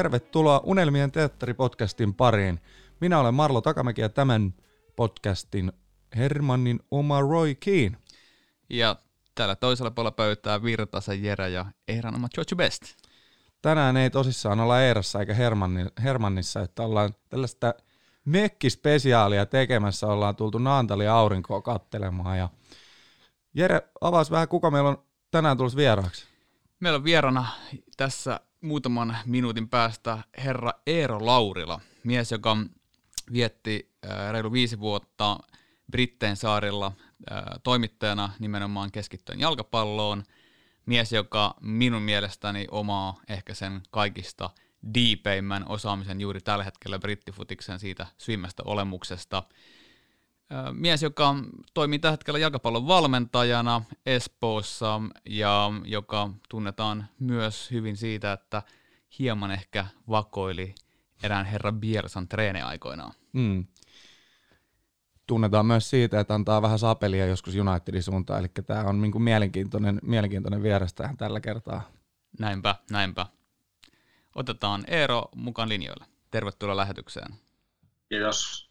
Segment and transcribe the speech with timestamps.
[0.00, 2.60] Tervetuloa Unelmien teatteripodcastin pariin.
[3.00, 4.54] Minä olen Marlo Takamäki ja tämän
[4.96, 5.72] podcastin
[6.16, 7.96] Hermannin oma Roy Keane.
[8.70, 8.96] Ja
[9.34, 12.82] täällä toisella puolella pöytää Virtasen Jere ja Eeran oma George Best.
[13.62, 17.74] Tänään ei tosissaan olla Eerassa eikä Hermanni- Hermannissa, että ollaan tällaista
[18.24, 22.38] mekkispesiaalia tekemässä, ollaan tultu Naantali aurinkoa kattelemaan.
[22.38, 22.48] Ja
[23.54, 26.26] Jere, avaas vähän, kuka meillä on tänään tulossa vieraaksi.
[26.80, 27.46] Meillä on vierana
[27.96, 32.56] tässä muutaman minuutin päästä herra Eero Laurila, mies, joka
[33.32, 35.38] vietti äh, reilu viisi vuotta
[35.90, 36.86] Britteen saarilla
[37.32, 40.24] äh, toimittajana nimenomaan keskittyen jalkapalloon.
[40.86, 44.50] Mies, joka minun mielestäni omaa ehkä sen kaikista
[44.94, 49.42] diipeimmän osaamisen juuri tällä hetkellä brittifutiksen siitä syvimmästä olemuksesta.
[50.72, 51.34] Mies, joka
[51.74, 58.62] toimii tällä hetkellä jalkapallon valmentajana Espoossa ja joka tunnetaan myös hyvin siitä, että
[59.18, 60.74] hieman ehkä vakoili
[61.22, 63.12] erään herra Bielsan treeneaikoinaan.
[63.32, 63.66] Mm.
[65.26, 70.00] Tunnetaan myös siitä, että antaa vähän sapelia joskus Unitedin suuntaan, eli tämä on niinku mielenkiintoinen,
[70.02, 71.90] mielenkiintoinen vieras tähän tällä kertaa.
[72.38, 73.26] Näinpä, näinpä.
[74.34, 76.04] Otetaan Eero mukaan linjoille.
[76.30, 77.34] Tervetuloa lähetykseen.
[78.08, 78.69] Kiitos.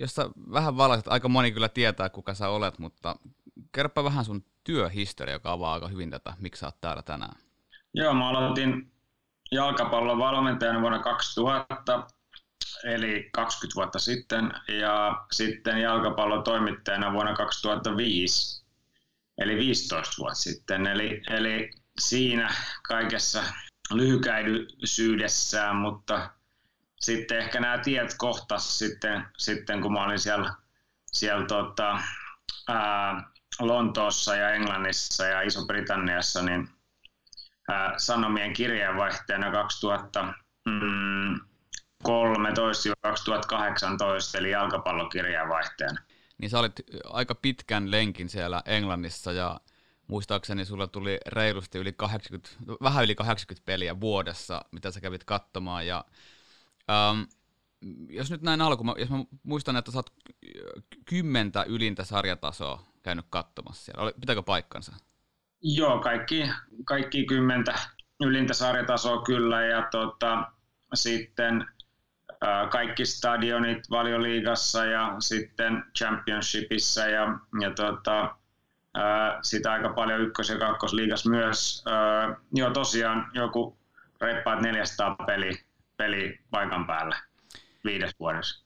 [0.00, 3.16] Jos sä vähän valaiset, aika moni kyllä tietää, kuka sä olet, mutta
[3.72, 7.38] kerropa vähän sun työhistoria, joka avaa aika hyvin tätä, miksi sä oot täällä tänään.
[7.94, 8.92] Joo, mä aloitin
[9.50, 12.06] jalkapallon valmentajana vuonna 2000,
[12.84, 18.64] eli 20 vuotta sitten, ja sitten jalkapallon toimittajana vuonna 2005,
[19.38, 20.86] eli 15 vuotta sitten.
[20.86, 21.70] Eli, eli
[22.00, 22.54] siinä
[22.88, 23.42] kaikessa
[23.92, 26.30] lyhykäisyydessään, mutta
[27.00, 30.54] sitten ehkä nämä tiet kohtas sitten, sitten kun mä olin siellä,
[31.06, 31.98] siellä tota,
[32.68, 33.30] ää,
[33.60, 36.68] Lontoossa ja Englannissa ja Iso-Britanniassa, niin
[37.68, 39.52] ää, Sanomien kirjeenvaihteena 2013-2018,
[44.38, 46.00] eli jalkapallokirjeenvaihteena.
[46.38, 49.60] Niin sä olit aika pitkän lenkin siellä Englannissa ja
[50.06, 52.48] muistaakseni sulla tuli reilusti yli 80,
[52.82, 55.86] vähän yli 80 peliä vuodessa, mitä sä kävit katsomaan.
[55.86, 56.04] Ja,
[56.90, 57.22] ähm,
[58.08, 60.12] jos nyt näin alkuun, jos mä muistan, että sä oot
[61.04, 64.02] kymmentä ylintä sarjatasoa käynyt katsomassa siellä.
[64.02, 64.92] Oli, pitääkö paikkansa?
[65.62, 66.50] Joo, kaikki,
[66.84, 67.74] kaikki kymmentä
[68.20, 70.52] ylintä sarjatasoa kyllä ja tota,
[70.94, 71.66] sitten
[72.40, 78.34] ää, kaikki stadionit valioliigassa ja sitten championshipissa ja, ja tota,
[78.94, 81.84] ää, sitä aika paljon ykkös- ja kakkosliigassa myös.
[81.86, 83.78] Ää, joo, tosiaan joku
[84.20, 85.64] reippaat 400 peli,
[86.00, 87.16] peli paikan päällä
[87.84, 88.64] viides vuodessa.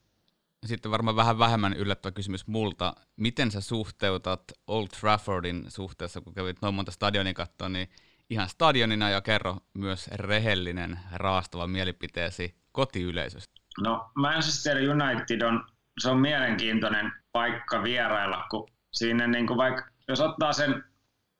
[0.66, 2.94] Sitten varmaan vähän vähemmän yllättävä kysymys multa.
[3.16, 7.88] Miten sä suhteutat Old Traffordin suhteessa, kun kävit noin monta stadionin katsoa, niin
[8.30, 13.60] ihan stadionina ja kerro myös rehellinen, raastava mielipiteesi kotiyleisöstä.
[13.82, 15.66] No Manchester United on,
[16.00, 20.84] se on mielenkiintoinen paikka vierailla, kun siinä niin kuin vaikka, jos ottaa sen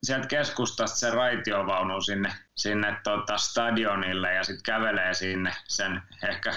[0.05, 6.55] sieltä keskustasta sen raitiovaunu sinne, sinne tota stadionille ja sitten kävelee sinne sen ehkä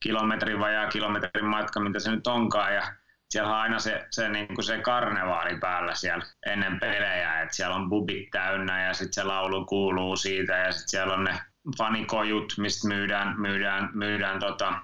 [0.00, 2.74] kilometrin vajaa kilometrin matka, mitä se nyt onkaan.
[2.74, 2.92] Ja
[3.30, 7.76] siellä on aina se, se, niin kuin se karnevaali päällä siellä ennen pelejä, että siellä
[7.76, 11.38] on bubit täynnä ja sitten se laulu kuuluu siitä ja sitten siellä on ne
[11.78, 14.74] fanikojut, mistä myydään, myydään, myydään tota,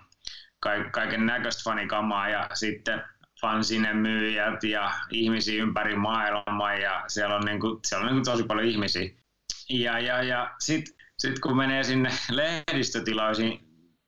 [0.93, 3.05] kaiken näköistä fanikamaa ja sitten
[3.41, 8.33] fansinen myyjät ja ihmisiä ympäri maailmaa ja siellä on, niin kuin, siellä on niin kuin
[8.33, 9.11] tosi paljon ihmisiä.
[9.69, 13.61] Ja, ja, ja sitten sit kun menee sinne lehdistötiloihin,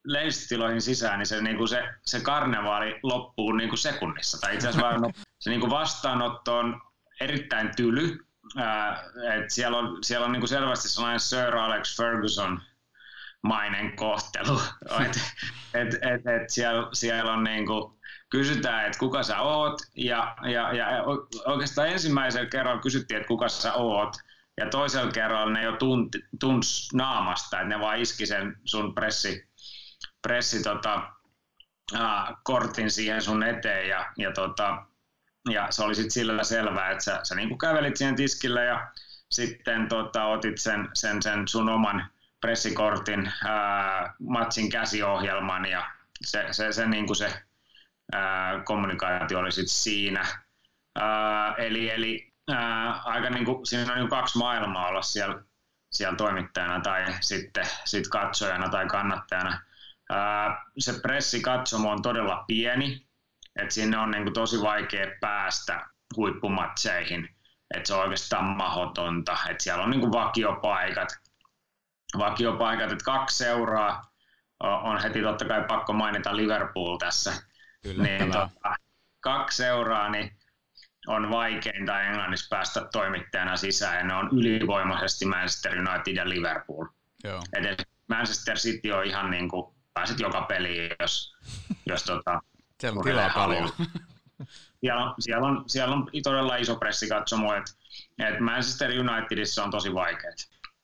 [0.04, 4.40] lehdistötiloihin sisään, niin se, niin kuin se, se karnevaali loppuu niin kuin sekunnissa.
[4.40, 6.80] Tai itse asiassa vaan, se niin kuin vastaanotto on
[7.20, 8.18] erittäin tyly.
[8.56, 9.04] Ää,
[9.34, 12.60] et siellä on, siellä on niin kuin selvästi sellainen Sir Alex Ferguson
[13.42, 14.60] mainen kohtelu.
[15.06, 15.20] et,
[15.74, 17.99] et, et, et siellä, siellä on niin kuin,
[18.30, 20.86] kysytään, että kuka sä oot, ja, ja, ja
[21.46, 24.16] oikeastaan ensimmäisellä kerralla kysyttiin, että kuka sä oot,
[24.56, 29.48] ja toisella kerralla ne jo tunti, tunsi naamasta, että ne vaan iski sen sun pressi,
[30.22, 31.02] pressi tota,
[31.94, 34.84] ää, kortin siihen sun eteen, ja, ja, tota,
[35.50, 38.92] ja se oli sitten sillä selvää, että sä, sä niinku kävelit siihen tiskille, ja
[39.30, 42.06] sitten tota, otit sen, sen, sen sun oman
[42.40, 45.90] pressikortin, ää, matsin käsiohjelman, ja
[46.24, 47.42] se, se, se, niinku se
[48.64, 50.26] kommunikaatio oli sitten siinä.
[50.98, 55.42] Ää, eli eli ää, aika niin kuin, siinä on niin kaksi maailmaa olla siellä,
[55.92, 59.62] siellä toimittajana tai sitten sit katsojana tai kannattajana.
[60.10, 63.10] Ää, se pressikatsomo on todella pieni
[63.56, 65.86] että sinne on niin kuin tosi vaikea päästä
[66.16, 67.28] huippumatseihin,
[67.74, 71.08] että se on oikeastaan mahdotonta, että siellä on niin kuin vakiopaikat,
[72.18, 74.10] vakiopaikat, että kaksi seuraa
[74.60, 77.32] on heti totta kai pakko mainita Liverpool tässä,
[77.84, 78.76] niin tota,
[79.20, 80.32] kaksi seuraa, niin
[81.06, 86.86] on vaikeinta Englannissa päästä toimittajana sisään, ja ne on ylivoimaisesti Manchester United ja Liverpool.
[87.24, 87.42] Joo.
[87.52, 91.36] Et Manchester City on ihan niin kuin, pääset joka peliin, jos,
[91.86, 92.40] jos tota,
[92.80, 93.70] siellä on tilaa paljon.
[94.80, 97.72] Siellä siellä, on, siellä on todella iso pressikatsomo, että
[98.18, 100.32] et Manchester Unitedissa on tosi vaikeaa.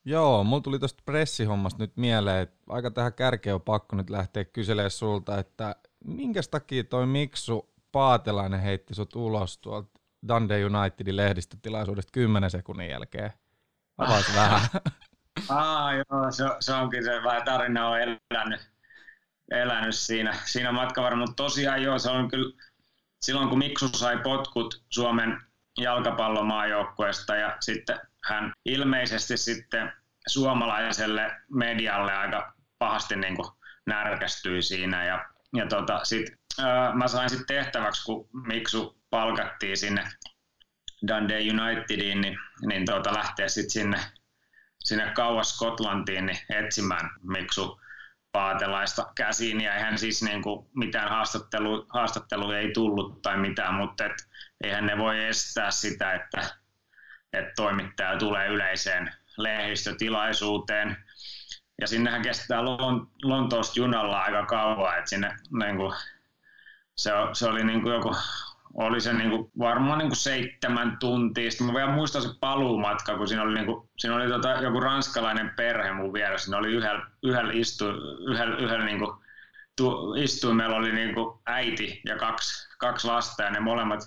[0.04, 4.44] Joo, mulla tuli tuosta pressihommasta nyt mieleen, että aika tähän kärkeen on pakko nyt lähteä
[4.44, 5.76] kyselemään sulta, että
[6.06, 13.32] minkä takia toi Miksu Paatelainen heitti sut ulos tuolta Dundee Unitedin lehdistötilaisuudesta 10 sekunnin jälkeen?
[13.98, 14.60] Avaisi vähän.
[15.48, 18.70] Aa, joo, se, se onkin se vähän tarina on elänyt,
[19.50, 22.62] elänyt siinä, siinä matkalla, mutta tosiaan joo, se on kyllä
[23.20, 25.40] silloin kun Miksu sai potkut Suomen
[25.78, 29.92] jalkapallomaajoukkueesta ja sitten hän ilmeisesti sitten
[30.26, 33.48] suomalaiselle medialle aika pahasti niin kuin
[33.86, 36.26] närkästyi siinä ja, ja tota, sit,
[36.60, 40.04] ää, mä sain sitten tehtäväksi, kun Miksu palkattiin sinne
[41.08, 42.38] Dundee Unitediin, niin,
[42.68, 43.98] niin tota, lähteä sitten sinne,
[44.84, 47.80] sinne kauas Skotlantiin niin etsimään Miksu
[48.32, 54.04] Paatelaista käsiin ja eihän siis niin kuin mitään haastattelu, haastattelu ei tullut tai mitään, mutta
[54.04, 54.12] et,
[54.64, 56.40] eihän ne voi estää sitä, että,
[57.32, 60.96] että toimittaja tulee yleiseen lehdistötilaisuuteen.
[61.80, 62.64] Ja sinnehän kestää
[63.22, 65.94] Lontoosta junalla aika kauan, että sinne niin kuin,
[66.96, 68.14] se, se oli niin kuin joku
[68.76, 71.50] oli se niin kuin, varmaan niin kuin seitsemän tuntia.
[71.50, 74.80] Sitten mä vielä muistan se paluumatka, kun siinä oli, niin kuin, siinä oli tota, joku
[74.80, 76.44] ranskalainen perhe mun vieressä.
[76.44, 77.84] Siinä oli yhdellä, yhdellä, istu,
[78.28, 79.12] yhdellä, yhdellä niin kuin,
[79.76, 84.00] tu, istuimella oli niin kuin äiti ja kaksi, kaksi lasta ja ne molemmat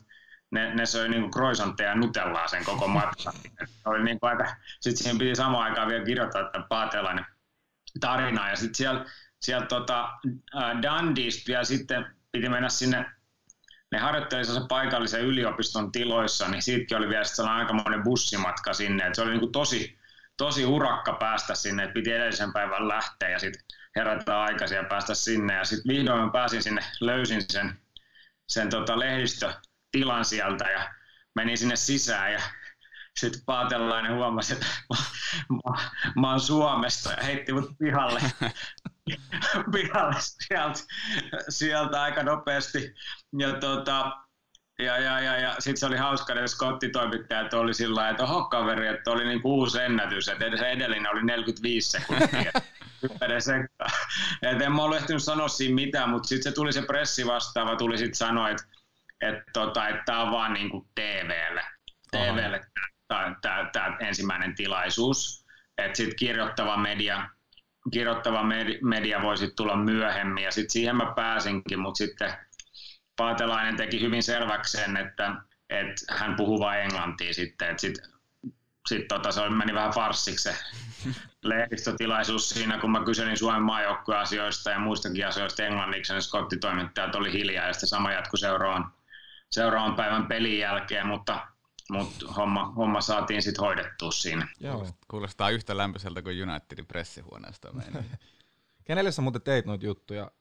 [0.52, 3.34] ne, ne söi niin kroisantteja ja nutellaa sen koko matkan.
[3.86, 7.26] oli niin kuin aika, sitten siihen piti samaan aikaan vielä kirjoittaa että paatelainen
[8.00, 8.50] tarina.
[8.50, 9.06] Ja sitten siellä,
[9.42, 10.10] siellä tota,
[10.82, 13.06] Dundeesta vielä sitten piti mennä sinne
[13.92, 19.08] ne harjoitteli sen paikallisen yliopiston tiloissa, niin siitäkin oli vielä sellainen aikamoinen bussimatka sinne.
[19.08, 20.00] Et se oli niin kuin tosi,
[20.38, 23.62] tosi urakka päästä sinne, että piti edellisen päivän lähteä ja sitten
[23.96, 25.54] herätä aikaisin ja päästä sinne.
[25.54, 27.80] Ja sitten vihdoin mä pääsin sinne, löysin sen,
[28.50, 30.94] sen tota lehdistötilan sieltä ja
[31.36, 32.42] menin sinne sisään ja
[33.20, 34.96] sitten Paatelainen huomasi, että mä,
[35.50, 35.90] mä,
[36.22, 38.22] mä oon Suomesta ja heitti mut pihalle
[39.74, 40.80] pihalle sieltä,
[41.50, 42.96] sieltä aika nopeasti.
[43.40, 44.12] Ja, tota,
[44.80, 48.88] ja, ja, ja, ja sitten se oli hauska, että skottitoimittajat oli sillä että oho kaveri,
[48.88, 52.52] että oli niin uusi ennätys, että se edellinen oli 45 sekuntia.
[54.42, 57.76] Et en mä ollut ehtinyt sanoa siinä mitään, mutta sitten se tuli se pressi vastaava,
[57.76, 58.64] tuli sitten sanoa, että
[59.22, 61.64] että tota, että tämä on vaan niin kuin TVlle,
[62.12, 62.62] TVlle
[63.72, 65.46] tämä ensimmäinen tilaisuus.
[65.78, 67.30] Että sitten kirjoittava media
[67.92, 68.44] kirjoittava
[68.82, 72.34] media voisi tulla myöhemmin ja sitten siihen mä pääsinkin, mutta sitten
[73.16, 75.36] Paatelainen teki hyvin selväksi sen, että,
[75.70, 78.10] että hän puhuu vain englantia sitten, että sitten
[78.88, 80.56] sit tota, se meni vähän farssiksi se
[81.44, 87.68] lehdistötilaisuus siinä, kun mä kyselin Suomen maajoukkueasioista ja muistakin asioista englanniksi, niin skottitoimittajat oli hiljaa
[87.68, 88.92] ja sitten sama jatkui seuraavan,
[89.52, 91.48] seuraavan päivän pelin jälkeen, mutta
[91.90, 94.48] mutta homma, homma saatiin sitten hoidettua siinä.
[94.60, 94.88] Joo.
[95.08, 97.70] Kuulostaa yhtä lämpöiseltä kuin Unitedin pressihuoneesta.
[98.84, 100.32] Kenelle sä muuten teit noita juttuja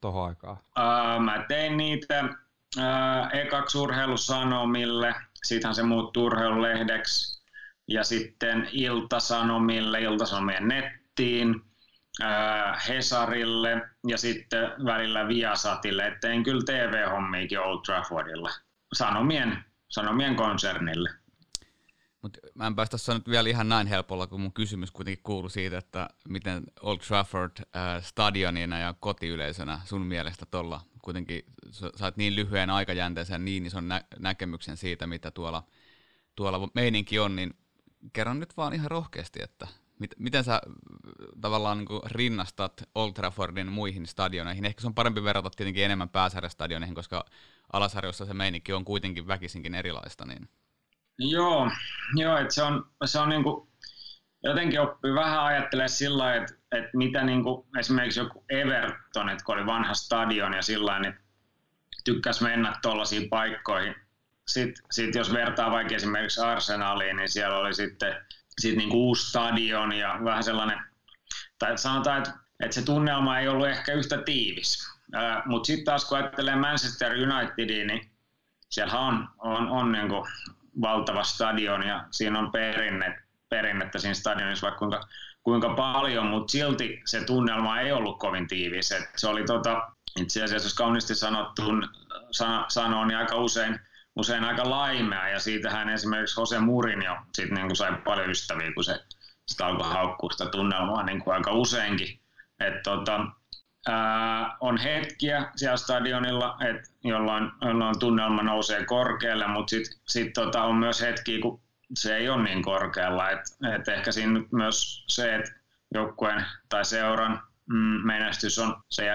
[0.00, 0.56] tohon aikaan?
[0.56, 2.24] Uh, mä tein niitä
[2.76, 7.42] uh, ekaksi urheilusanomille, siitähän se muuttui urheilulehdeksi,
[7.88, 16.06] ja sitten Iltasanomille, Iltasanomien nettiin, uh, Hesarille ja sitten välillä Viasatille.
[16.06, 18.50] Et tein kyllä TV-hommiikin Old Traffordilla.
[18.92, 21.10] Sanomien Sanomien konsernille.
[22.22, 25.48] Mut mä en päästä sanoa nyt vielä ihan näin helpolla, kun mun kysymys kuitenkin kuuluu
[25.48, 32.36] siitä, että miten Old Trafford äh, stadionina ja kotiyleisönä sun mielestä tuolla kuitenkin saat niin
[32.36, 35.62] lyhyen aikajänteisen niin ison nä- näkemyksen siitä, mitä tuolla,
[36.36, 37.54] tuolla meininki on, niin
[38.12, 39.66] kerron nyt vaan ihan rohkeasti, että
[39.98, 40.60] mit, miten sä
[41.40, 44.64] tavallaan niin rinnastat Old Traffordin muihin stadioneihin?
[44.64, 47.24] Ehkä se on parempi verrata tietenkin enemmän pääsarjastadioneihin, koska
[47.72, 50.24] alasarjossa se meininki on kuitenkin väkisinkin erilaista.
[50.24, 50.48] Niin.
[51.18, 51.70] Joo,
[52.14, 53.68] joo että se on, se on niin kuin,
[54.42, 59.54] jotenkin oppii vähän ajattelemaan sillä että, että mitä niin kuin, esimerkiksi joku Everton, että kun
[59.54, 61.14] oli vanha stadion ja sillä niin
[62.04, 63.94] tykkäsi mennä tuollaisiin paikkoihin.
[64.48, 68.14] Sitten sit jos vertaa vaikka esimerkiksi Arsenaliin, niin siellä oli sitten
[68.60, 70.78] sit niin kuin uusi stadion ja vähän sellainen,
[71.58, 74.97] tai sanotaan, että, että se tunnelma ei ollut ehkä yhtä tiivis
[75.46, 78.10] Mutta sitten taas kun ajattelee Manchester Unitedia, niin
[78.70, 80.08] siellä on, on, on niin
[80.80, 85.00] valtava stadion ja siinä on perinne, perinnettä siinä stadionissa vaikka kuinka,
[85.42, 88.92] kuinka paljon, mutta silti se tunnelma ei ollut kovin tiivis.
[88.92, 91.62] Et se oli tota, itse asiassa, jos kauniisti sanottu,
[92.30, 93.80] sana, sanoo, niin aika usein,
[94.16, 98.84] usein aika laimea ja siitähän esimerkiksi Jose Mourinho sit niin kuin sai paljon ystäviä, kun
[98.84, 99.04] se
[99.48, 102.20] sitä alkoi haukkua sitä tunnelmaa niin aika useinkin.
[102.60, 103.20] Et tota,
[103.88, 110.62] ää, on hetkiä siellä stadionilla, et jolloin, jolloin tunnelma nousee korkealle, mutta sitten sit tota,
[110.62, 111.60] on myös hetkiä, kun
[111.94, 113.30] se ei ole niin korkealla.
[113.30, 113.40] Et,
[113.74, 115.52] et ehkä siinä myös se, että
[115.94, 119.12] joukkueen tai seuran mm, menestys on se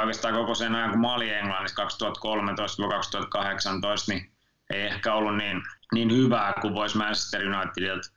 [0.00, 1.88] oikeastaan koko sen ajan, kun mä olin Englannissa 2013-2018,
[4.08, 4.32] niin
[4.70, 5.62] ei ehkä ollut niin,
[5.94, 8.08] niin hyvää kuin voisi Manchester Unitedilta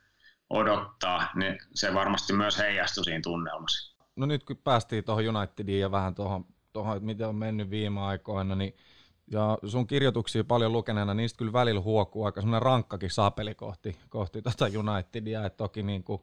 [0.50, 3.91] odottaa, niin se varmasti myös heijastui siinä tunnelmassa.
[4.16, 8.00] No nyt kun päästiin tuohon Unitediin ja vähän tuohon, tuohon, että miten on mennyt viime
[8.00, 8.74] aikoina, niin
[9.32, 14.42] ja sun kirjoituksia paljon lukeneena, niistä kyllä välillä huokuu aika semmoinen rankkakin sapeli kohti, kohti
[14.42, 16.22] tuota Unitedia, että toki niin kuin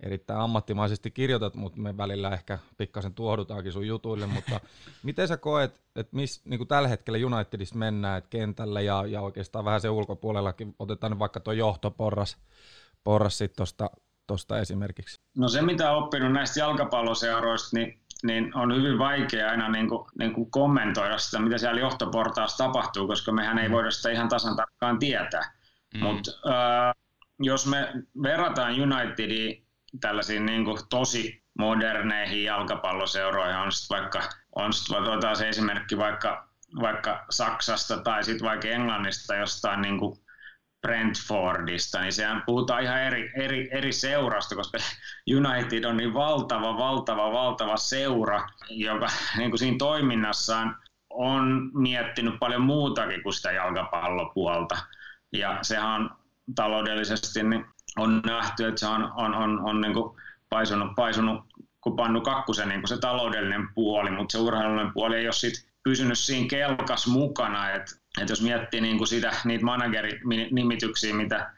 [0.00, 4.60] erittäin ammattimaisesti kirjoitat, mutta me välillä ehkä pikkasen tuohdutaankin sun jutuille, mutta
[5.02, 9.64] miten sä koet, että miss, niin tällä hetkellä Unitedissa mennään, että kentälle ja, ja oikeastaan
[9.64, 12.36] vähän se ulkopuolellakin, otetaan vaikka tuo johtoporras
[13.04, 13.90] porras sitten tuosta
[14.32, 15.20] tosta esimerkiksi?
[15.36, 20.08] No se, mitä olen oppinut näistä jalkapalloseuroista, niin niin on hyvin vaikea aina niin kuin,
[20.18, 23.72] niin kuin kommentoida sitä, mitä siellä johtoportaassa tapahtuu, koska mehän ei mm.
[23.72, 25.52] voida sitä ihan tasan tarkkaan tietää.
[25.94, 26.00] Mm.
[26.00, 26.94] Mutta äh,
[27.38, 29.66] jos me verrataan Unitediin
[30.00, 34.20] tällaisiin niin kuin tosi moderneihin jalkapalloseuroihin, on sitten vaikka,
[34.56, 36.48] on sit, otetaan se esimerkki vaikka,
[36.80, 40.21] vaikka Saksasta tai sitten vaikka Englannista jostain niin kuin
[40.82, 44.78] Brentfordista, niin sehän puhutaan ihan eri, eri, eri seurasta, koska
[45.36, 50.76] United on niin valtava, valtava, valtava seura, joka niin kuin siinä toiminnassaan
[51.10, 54.78] on miettinyt paljon muutakin kuin sitä jalkapallopuolta.
[55.32, 56.10] Ja sehän on
[56.54, 57.64] taloudellisesti niin
[57.98, 60.16] on nähty, että se on, on, on, on niin kuin
[60.48, 61.44] paisunut, paisunut
[61.80, 65.68] kuin pannu kakkusen niin kuin se taloudellinen puoli, mutta se urheilullinen puoli ei ole sit
[65.82, 67.70] pysynyt siinä kelkas mukana.
[67.70, 71.50] että että jos miettii niin kuin sitä, niitä managerin-nimityksiä, mitä,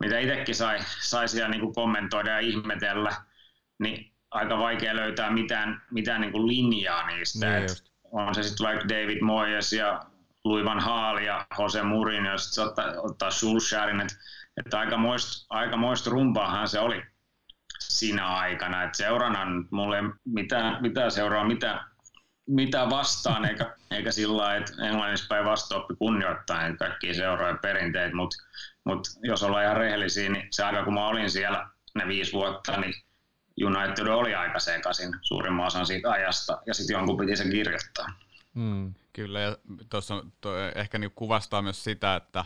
[0.00, 3.12] mitä itsekin sai, sai siellä niin kuin kommentoida ja ihmetellä,
[3.78, 7.58] niin aika vaikea löytää mitään, mitään niin kuin linjaa niistä.
[7.58, 7.68] Niin
[8.12, 10.00] on se sitten vaikka David Moyes ja
[10.44, 14.14] Louis van Gaal ja Jose Mourinho, ja sitten ottaa, ottaa Solskjaerin, että,
[14.56, 17.02] että aikamoista, aikamoista rumpaahan se oli
[17.78, 18.82] siinä aikana.
[18.82, 21.84] Että seurana mulle mitään, mitään seuraa, mitä
[22.46, 28.16] mitä vastaan, eikä, eikä sillä lailla, että englannissa päin vastaoppi kunnioittaa niitä kaikkia seuraajia perinteitä,
[28.16, 28.36] mutta
[28.84, 32.80] mut jos ollaan ihan rehellisiä, niin se aika kun mä olin siellä ne viisi vuotta,
[32.80, 32.94] niin
[33.64, 38.06] United oli aika sekaisin suurimman osan siitä ajasta, ja sitten jonkun piti sen kirjoittaa.
[38.54, 39.56] Mm, kyllä, ja
[39.90, 40.24] tuossa
[40.74, 42.44] ehkä niin kuvastaa myös sitä, että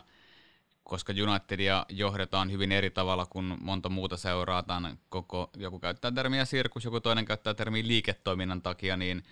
[0.85, 4.65] koska Unitedia johdetaan hyvin eri tavalla kuin monta muuta seuraa,
[5.09, 9.23] koko, joku käyttää termiä sirkus, joku toinen käyttää termiä liiketoiminnan takia, niin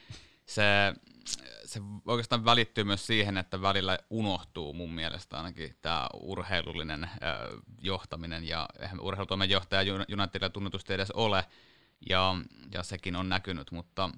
[0.47, 0.95] se,
[1.65, 7.11] se oikeastaan välittyy myös siihen, että välillä unohtuu mun mielestä ainakin tämä urheilullinen
[7.83, 11.45] johtaminen, ja eihän urheilutoimen johtaja Unitedilla tunnetusti edes ole,
[12.11, 12.37] ja,
[12.75, 14.11] ja sekin on näkynyt, mutta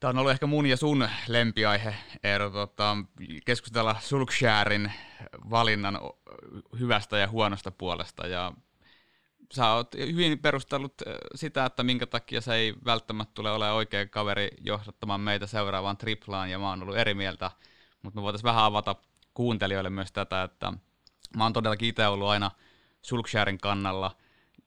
[0.00, 2.96] Tämä on ollut ehkä mun ja sun lempiaihe, Eero, tota,
[3.44, 4.92] keskustella Sulksjärin
[5.50, 5.98] valinnan
[6.78, 8.26] hyvästä ja huonosta puolesta.
[8.26, 8.52] Ja
[9.52, 14.06] sä oot hyvin perustellut äh, sitä, että minkä takia se ei välttämättä tule ole oikea
[14.06, 17.50] kaveri johdattamaan meitä seuraavaan triplaan, ja mä oon ollut eri mieltä,
[18.02, 18.96] mutta me voitaisiin vähän avata
[19.34, 20.72] kuuntelijoille myös tätä, että
[21.36, 22.50] mä oon todellakin itse ollut aina
[23.02, 24.16] Sulksharin kannalla,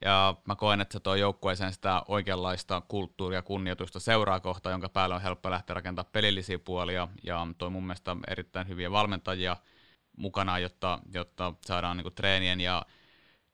[0.01, 4.89] ja mä koen, että se tuo joukkueeseen sitä oikeanlaista kulttuuria ja kunnioitusta seuraa kohta, jonka
[4.89, 9.57] päällä on helppo lähteä rakentamaan pelillisiä puolia, ja toi mun mielestä erittäin hyviä valmentajia
[10.17, 12.85] mukana, jotta, jotta saadaan niinku treenien ja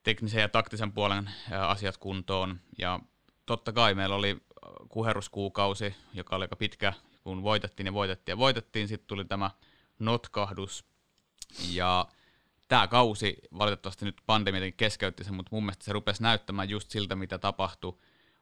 [0.06, 1.30] teknisen ja taktisen puolen
[1.68, 2.60] asiat kuntoon.
[2.78, 3.00] Ja
[3.46, 4.38] totta kai meillä oli
[4.90, 6.94] kuheruskuukausi, joka oli aika pitkä,
[7.24, 8.88] kun voitettiin ja voitettiin ja voitettiin.
[8.88, 9.52] Sitten tuli tämä
[10.00, 10.86] notkahdus.
[11.70, 12.08] Ja
[12.68, 17.16] tämä kausi valitettavasti nyt pandemia keskeytti sen, mutta mun mielestä se rupesi näyttämään just siltä,
[17.16, 17.98] mitä tapahtui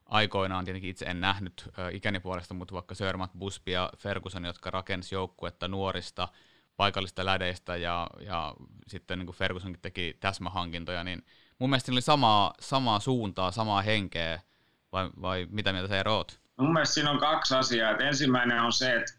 [0.05, 0.65] aikoinaan.
[0.65, 5.67] Tietenkin itse en nähnyt ikäni puolesta, mutta vaikka Sörmat, Busby ja Ferguson, jotka rakensi joukkuetta
[5.67, 6.27] nuorista,
[6.77, 8.53] paikallista lädeistä ja, ja
[8.87, 11.25] sitten niin kuin Fergusonkin teki täsmähankintoja, niin
[11.63, 14.39] mun mielestä siinä oli samaa, samaa suuntaa, samaa henkeä,
[14.91, 16.39] vai, vai mitä mieltä sä oot?
[16.57, 17.91] Mun mielestä siinä on kaksi asiaa.
[17.91, 19.13] Et ensimmäinen on se, että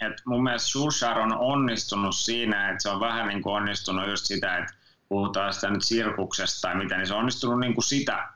[0.00, 4.26] et mun mielestä Solskjaer on onnistunut siinä, että se on vähän niin kuin onnistunut just
[4.26, 4.74] sitä, että
[5.08, 8.28] puhutaan sitä nyt sirkuksesta tai mitä, niin se on onnistunut niin kuin sitä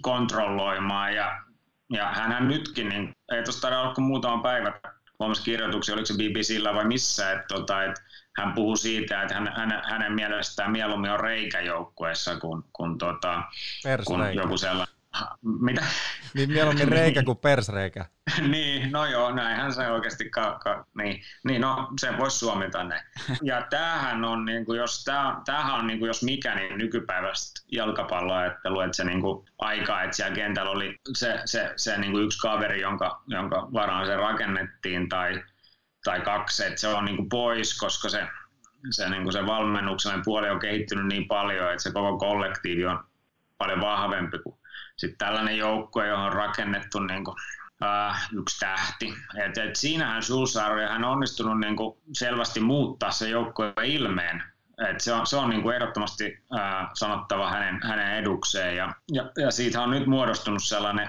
[0.00, 1.14] kontrolloimaan.
[1.14, 1.42] Ja,
[1.92, 4.80] ja hänhän nytkin, niin ei tuosta taida olla kuin muutama päivä
[5.18, 8.02] huomasi kirjoituksia, oliko se BBCllä vai missä, että, tota, että
[8.36, 13.42] hän puhuu siitä, että hän, hän, hänen mielestään mieluummin on reikäjoukkueessa kuin, kuin, tota,
[14.04, 14.94] kuin joku sellainen.
[15.60, 15.84] Mitä?
[16.34, 18.06] Niin mieluummin reikä kuin persreikä.
[18.52, 23.02] niin, no joo, näinhän se oikeasti, ka, ka, niin, niin, no se voisi suomita ne.
[23.42, 27.60] Ja tämähän on, niin kuin, jos, tää, tämähän on niin kuin, jos mikä, niin nykypäivästä
[27.72, 32.24] jalkapalloajattelua, että se niin kuin, aika, että siellä kentällä oli se, se, se niin kuin
[32.24, 35.42] yksi kaveri, jonka, jonka varaan se rakennettiin, tai,
[36.04, 38.26] tai kaksi, että se on niin kuin pois, koska se,
[38.90, 43.04] se, niin kuin se valmennuksellinen puoli on kehittynyt niin paljon, että se koko kollektiivi on
[43.58, 44.58] paljon vahvempi kuin
[44.96, 47.36] sitten tällainen joukkue, johon on rakennettu niin kuin,
[47.82, 49.14] äh, yksi tähti.
[49.44, 50.22] Et, et siinähän
[50.90, 54.42] hän on onnistunut niin kuin selvästi muuttaa se joukkueen ilmeen.
[54.90, 58.76] Et se on, se on niin kuin ehdottomasti äh, sanottava hänen, hänen edukseen.
[58.76, 61.08] Ja, ja, ja siitä on nyt muodostunut sellainen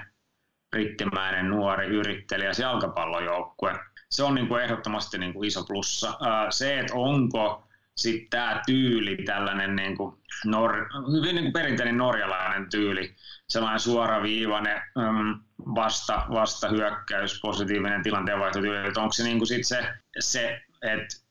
[0.70, 3.78] brittimäinen nuori yrittelijä jalkapallojoukkue.
[4.10, 6.08] Se on niin kuin ehdottomasti niin kuin iso plussa.
[6.08, 7.65] Äh, se, että onko
[7.96, 13.14] sitten tämä tyyli, tällainen niin kuin nor- hyvin niin kuin perinteinen norjalainen tyyli,
[13.48, 15.40] sellainen suoraviivainen um,
[15.74, 19.88] vasta, vasta hyökkäys, positiivinen tilanteenvaihtotyyli, että onko se niin kuin sit se,
[20.18, 21.26] se että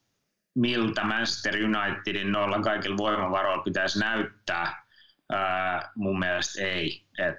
[0.55, 4.86] miltä Manchester Unitedin noilla kaikilla voimavaroilla pitäisi näyttää,
[5.31, 7.05] ää, mun mielestä ei.
[7.19, 7.38] Et,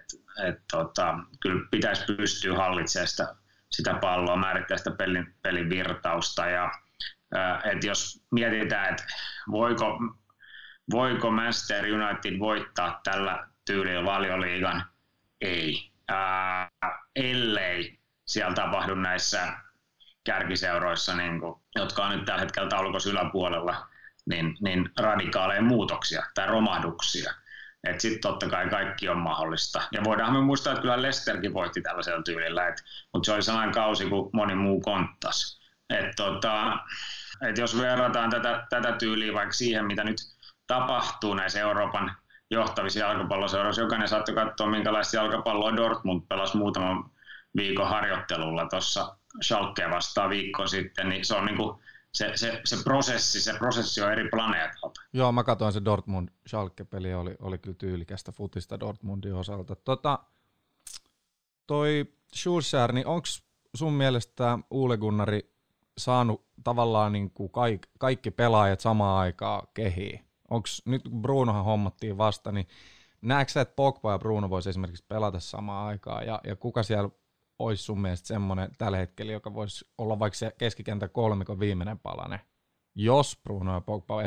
[0.49, 3.35] et, tota, kyllä pitäisi pystyä hallitsemaan sitä,
[3.71, 6.71] sitä palloa, määrittää sitä pelin, pelin virtausta ja
[7.73, 9.05] et jos mietitään, että
[9.51, 9.99] voiko,
[10.91, 14.85] voiko Manchester United voittaa tällä tyylillä valioliigan,
[15.41, 15.91] ei.
[16.09, 16.69] Ää,
[17.17, 19.53] ellei siellä tapahdu näissä
[20.25, 23.89] kärkiseuroissa, niin kuin, jotka on nyt tällä hetkellä taulukossa yläpuolella,
[24.27, 27.33] niin, niin radikaaleja muutoksia tai romahduksia.
[27.85, 29.83] Että sitten totta kai kaikki on mahdollista.
[29.93, 32.75] Ja voidaan me muistaa, että kyllä Lesterkin voitti tällaisella tyylillä,
[33.13, 35.56] mutta se oli sellainen kausi kuin moni muu konttas.
[35.91, 36.79] Et tota,
[37.49, 40.17] et jos verrataan tätä, tätä tyyliä vaikka siihen, mitä nyt
[40.67, 42.17] tapahtuu näissä Euroopan
[42.51, 47.11] johtavissa jalkapalloseuroissa, jokainen saattoi katsoa, minkälaista jalkapalloa Dortmund pelasi muutaman
[47.57, 51.79] viikon harjoittelulla tuossa Schalkea vastaan viikko sitten, niin se on niin kuin
[52.13, 55.01] se, se, se, prosessi, se prosessi on eri planeetalta.
[55.13, 59.77] Joo, mä katsoin se Dortmund Schalke-peli, oli, oli kyllä tyylikästä futista Dortmundin osalta.
[59.77, 60.19] Tota,
[61.67, 63.27] toi Schulzer, niin onko
[63.75, 65.56] sun mielestä Uule Gunnari
[65.99, 70.21] saanut tavallaan niin kuin kaikki, kaikki pelaajat samaan aikaan kehiin?
[70.51, 72.69] Onko nyt Brunohan hommattiin vasta, niin
[73.23, 77.11] näetkö sä, että Pogba ja Bruno voisi esimerkiksi pelata samaan aikaan, ja, ja kuka siellä
[77.59, 82.41] olisi sun mielestä semmoinen tällä hetkellä, joka voisi olla vaikka se keskikentän kolmikon viimeinen palane,
[82.95, 84.23] jos Bruno ja Pogba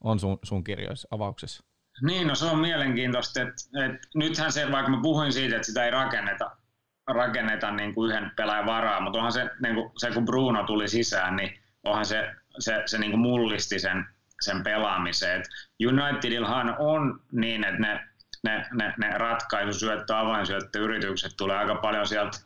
[0.00, 1.64] on sun, sun kirjoissa, avauksessa?
[2.02, 5.84] Niin, no se on mielenkiintoista, että, että nythän se, vaikka mä puhuin siitä, että sitä
[5.84, 6.56] ei rakenneta,
[7.06, 10.88] rakenneta niin kuin yhden pelaajan varaa, mutta onhan se, niin kuin, se kun Bruno tuli
[10.88, 14.04] sisään, niin onhan se, se, se niin kuin mullisti sen,
[14.40, 15.40] sen pelaamiseen.
[15.40, 15.46] Et
[15.88, 18.00] Unitedillahan on niin, että ne,
[18.44, 22.38] ne, ne, ne ratkaisusyöttö, avainsyöttöyritykset tulee aika paljon sieltä,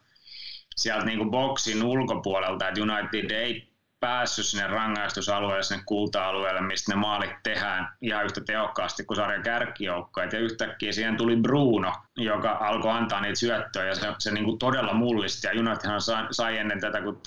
[0.76, 3.67] sieltä niin kuin boksin ulkopuolelta, että United ei
[4.00, 10.28] päässyt sinne rangaistusalueelle, sinne kulta-alueelle, mistä ne maalit tehdään ihan yhtä tehokkaasti kuin sarjan kärkijoukkoja.
[10.32, 14.58] Ja yhtäkkiä siihen tuli Bruno, joka alkoi antaa niitä syöttöjä ja se, se niin kuin
[14.58, 15.46] todella mullisti.
[15.46, 17.20] Ja Unitedhan sai, sai ennen tätä, kun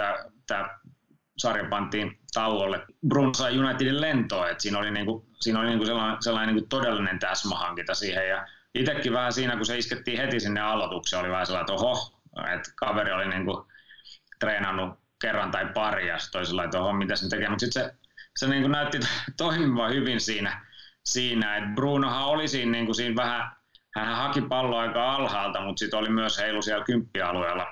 [0.47, 0.79] tämä,
[1.38, 2.86] sarja pantiin tauolle.
[3.07, 6.55] Bruno sai Unitedin lentoon, että siinä oli, niin kuin, siinä oli niin kuin sellainen, sellainen
[6.55, 8.29] niin kuin todellinen täsmähankinta siihen.
[8.29, 12.21] Ja itsekin vähän siinä, kun se iskettiin heti sinne aloitukseen, oli vähän sellainen, että oho,
[12.55, 13.65] että kaveri oli niin kuin
[14.39, 17.49] treenannut kerran tai pari ja toisella oho, mitä sen tekee.
[17.49, 17.95] Mutta sitten se,
[18.38, 18.99] se niin kuin näytti
[19.38, 20.65] toimivan hyvin siinä,
[21.05, 23.51] siinä että Brunohan oli siinä, niin kuin siinä vähän,
[23.95, 27.67] hän haki palloa aika alhaalta, mutta sitten oli myös heilu siellä kymppialueella,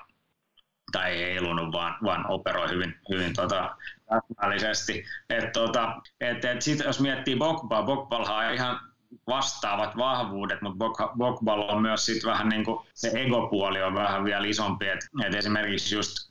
[0.91, 3.75] tai ei heilunut, vaan, vaan operoi hyvin, hyvin tota,
[4.09, 5.05] täsmällisesti.
[5.29, 8.79] Et, tota, et, et sit, jos miettii Bogbaa, Bogballa on ihan
[9.27, 10.85] vastaavat vahvuudet, mutta
[11.17, 14.87] Bogballa on myös sit vähän niin kuin se egopuoli on vähän vielä isompi.
[14.87, 16.28] Et, et esimerkiksi just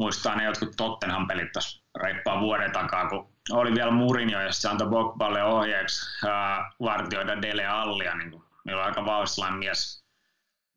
[0.00, 4.68] muistaa ne jotkut Tottenham pelit tuossa reippaa vuoden takaa, kun oli vielä Mourinho, ja se
[4.68, 10.04] antoi Bogballe ohjeeksi ää, vartioida Dele Allia, niin kuin, meillä on aika vauhtislainen mies,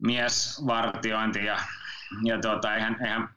[0.01, 1.57] mies vartiointi, ja,
[2.23, 3.29] ja tuota, eihän, eihän,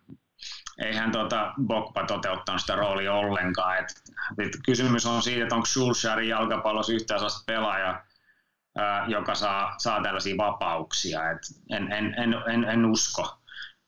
[0.78, 3.78] eihän tuota Bogba toteuttanut sitä roolia ollenkaan.
[3.78, 3.94] Et,
[4.38, 8.04] et kysymys on siitä, että onko Schulzerin jalkapallossa yhtään sellaista pelaajaa,
[9.08, 11.30] joka saa, saa tällaisia vapauksia.
[11.30, 11.38] Et
[11.70, 13.38] en, en, en, en, en usko.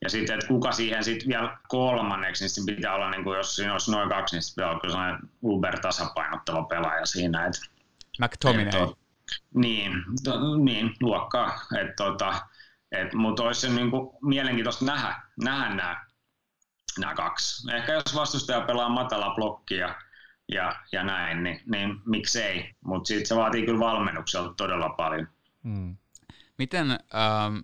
[0.02, 3.56] Ja sitten, että kuka siihen sitten vielä kolmanneksi, niin sitten pitää olla, niin kuin, jos
[3.56, 7.46] siinä olisi noin kaksi, niin sitten pitää olla sellainen uber-tasapainottava pelaaja siinä.
[7.46, 7.60] Että,
[8.18, 8.82] McTominay.
[8.82, 8.98] Et,
[9.54, 9.92] niin,
[10.24, 11.60] to, niin, luokkaa.
[11.80, 12.40] Et, tota,
[12.92, 16.08] et, mutta olisi se niin kuin, mielenkiintoista nähdä, nähdä nämä
[16.98, 17.76] nämä kaksi.
[17.76, 19.94] Ehkä jos vastustaja pelaa matala blokkia
[20.48, 22.74] ja, ja näin, niin, niin miksei.
[22.84, 25.28] Mutta sitten se vaatii kyllä valmennukselta todella paljon.
[25.64, 25.96] Hmm.
[26.58, 27.58] Miten, ähm,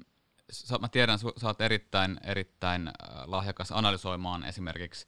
[0.81, 2.93] mä tiedän, sä oot erittäin, erittäin äh,
[3.27, 5.07] lahjakas analysoimaan esimerkiksi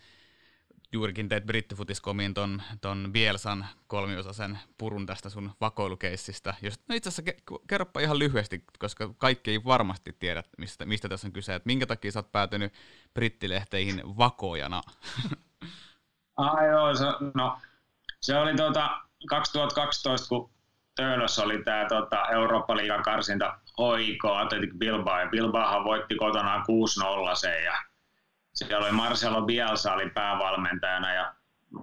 [0.93, 6.55] juurikin teit brittifutiskomiin ton, ton Bielsan kolmiosaisen purun tästä sun vakoilukeissistä.
[6.63, 7.33] Jos, no itse asiassa
[7.67, 11.55] kerropa ihan lyhyesti, koska kaikki ei varmasti tiedä, mistä, mistä tässä on kyse.
[11.55, 12.73] Että minkä takia sä oot päätynyt
[13.15, 14.83] brittilehteihin vakoojana?
[16.39, 17.59] Ah, joo, se, no,
[18.21, 20.51] se oli tuota 2012, kun
[20.95, 26.65] Töölössä oli tämä tota, Eurooppa-liigan karsinta HIK Athletic Bilbao, ja Bilbaohan voitti kotona
[27.33, 27.75] 6-0 se, ja
[28.55, 31.35] siellä oli Marcelo Bielsa oli päävalmentajana, ja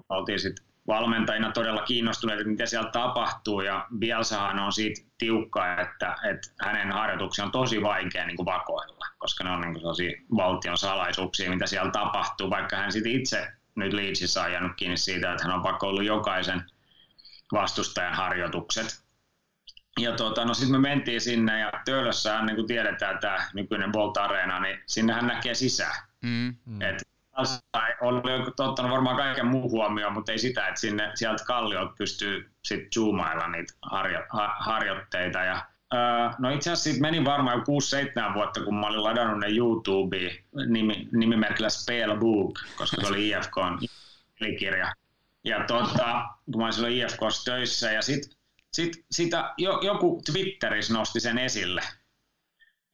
[0.10, 6.16] oltiin sitten valmentajina todella kiinnostuneita, että mitä siellä tapahtuu, ja Bielsahan on siitä tiukka, että,
[6.30, 10.78] että hänen harjoituksensa on tosi vaikea niin kuin vakoilla, koska ne on niin kuin valtion
[10.78, 15.46] salaisuuksia, mitä siellä tapahtuu, vaikka hän sitten itse nyt Leedsissä on jäänyt kiinni siitä, että
[15.46, 16.64] hän on vakoillut jokaisen
[17.54, 19.03] vastustajan harjoitukset.
[20.00, 24.18] Ja tota, no sitten me mentiin sinne ja Töölössähän, niin kuin tiedetään tämä nykyinen Bolt
[24.18, 26.04] Arena, niin sinnehän näkee sisään.
[26.22, 26.56] Mm.
[26.66, 26.82] mm.
[26.82, 27.04] Et,
[28.02, 32.92] oli ottanut varmaan kaiken muun huomioon, mutta ei sitä, että sinne, sieltä kalliolta pystyy sitten
[32.94, 35.40] zoomailla niitä harjo, ha, harjoitteita.
[35.40, 36.00] Ja, öö,
[36.40, 37.64] no itse asiassa meni varmaan jo
[38.32, 43.78] 6-7 vuotta, kun mä olin ladannut ne YouTubeen nimi, nimimerkillä Spellbook, koska se oli IFKn
[44.60, 44.94] kirja.
[45.44, 48.02] Ja tota, kun mä olin silloin IFKssa töissä ja
[48.74, 51.82] sitten sit, sitä jo, joku Twitterissä nosti sen esille,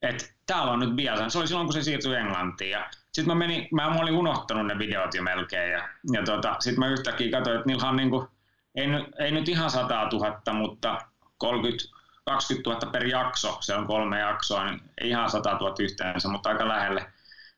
[0.02, 1.28] että täällä on nyt Bielsa.
[1.28, 2.78] Se oli silloin, kun se siirtyi Englantiin.
[3.12, 5.72] Sitten mä, menin, mä olin unohtanut ne videot jo melkein.
[5.72, 8.28] Ja, ja tota, sitten mä yhtäkkiä katsoin, että niillä on niinku,
[8.74, 8.86] ei,
[9.18, 10.98] ei nyt ihan 100 000, mutta
[11.38, 11.84] 30,
[12.24, 13.58] 20 000 per jakso.
[13.60, 17.12] Se on kolme jaksoa, niin ei ihan 100 000 yhteensä, mutta aika lähelle.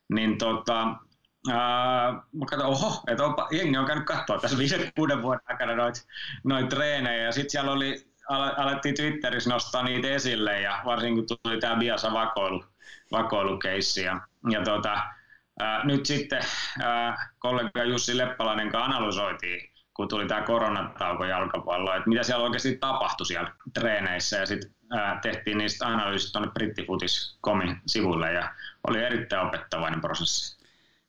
[0.09, 0.97] Niin tota,
[1.51, 5.75] Ää, mä katsoin, oho, että onpa, jengi on käynyt katsoa tässä viiden kuuden vuoden aikana
[5.75, 6.01] noita
[6.45, 7.23] noit treenejä.
[7.23, 12.13] Ja sitten siellä oli alettiin Twitterissä nostaa niitä esille ja varsinkin kun tuli tämä Biasa
[12.13, 12.65] vakoilu,
[13.13, 14.03] vakoilukeissi.
[14.03, 15.03] Ja, ja tota,
[15.61, 16.43] ää, nyt sitten
[16.83, 22.77] ää, kollega Jussi Leppalainen kanssa analysoitiin, kun tuli tämä koronatauko jalkapallo, että mitä siellä oikeasti
[22.77, 24.75] tapahtui siellä treeneissä ja sitten
[25.23, 28.55] tehtiin niistä analyysit tuonne brittifutis.comin sivuille ja
[28.89, 30.63] oli erittäin opettavainen prosessi.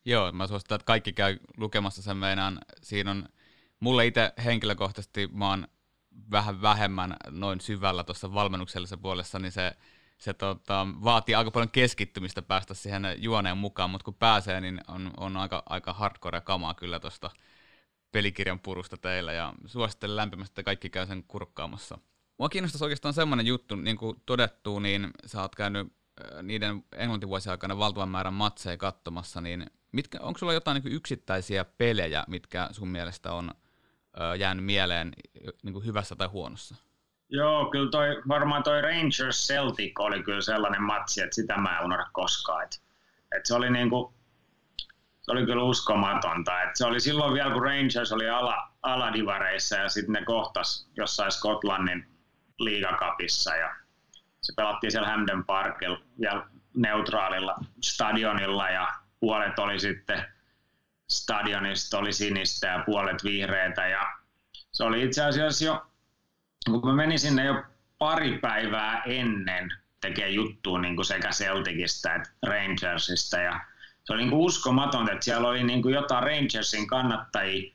[0.06, 3.26] Joo, mä suosittelen, että kaikki käy lukemassa sen meidän, siinä on,
[3.80, 5.68] mulle itse henkilökohtaisesti, mä oon
[6.32, 9.72] vähän vähemmän noin syvällä tuossa valmennuksellisessa puolessa, niin se,
[10.18, 15.12] se tota, vaatii aika paljon keskittymistä päästä siihen juoneen mukaan, mutta kun pääsee, niin on,
[15.18, 17.30] on aika, aika hardcore kamaa kyllä tuosta
[18.12, 21.98] pelikirjan purusta teillä, ja suosittelen lämpimästi, että kaikki käy sen kurkkaamassa.
[22.38, 27.52] Mua kiinnostaisi oikeastaan semmoinen juttu, niin kuin todettu, niin sä oot käynyt äh, niiden englantivuosien
[27.52, 32.88] aikana valtavan määrän matseja katsomassa, niin mitkä, onko sulla jotain niin yksittäisiä pelejä, mitkä sun
[32.88, 33.52] mielestä on
[34.40, 35.12] jäänyt mieleen
[35.64, 36.76] niin kuin hyvässä tai huonossa?
[37.30, 41.86] Joo, kyllä toi, varmaan toi Rangers Celtic oli kyllä sellainen matsi, että sitä mä en
[41.86, 42.64] unohda koskaan.
[42.64, 42.82] Et,
[43.38, 44.14] et se oli niin kuin,
[45.22, 46.62] se oli kyllä uskomatonta.
[46.62, 51.32] Et se oli silloin vielä, kun Rangers oli ala, aladivareissa ja sitten ne kohtas jossain
[51.32, 52.06] Skotlannin
[52.60, 53.76] liigakapissa ja
[54.42, 60.33] se pelattiin siellä Hamden Parkilla vielä neutraalilla stadionilla ja puolet oli sitten
[61.10, 64.08] stadionista oli sinistä ja puolet vihreitä ja
[64.72, 65.86] se oli itse asiassa jo,
[66.66, 67.64] kun mä menin sinne jo
[67.98, 73.60] pari päivää ennen tekee juttua niin kuin sekä Celticistä että Rangersista ja
[74.04, 77.74] se oli niin kuin uskomatonta, että siellä oli niin kuin jotain Rangersin kannattajia,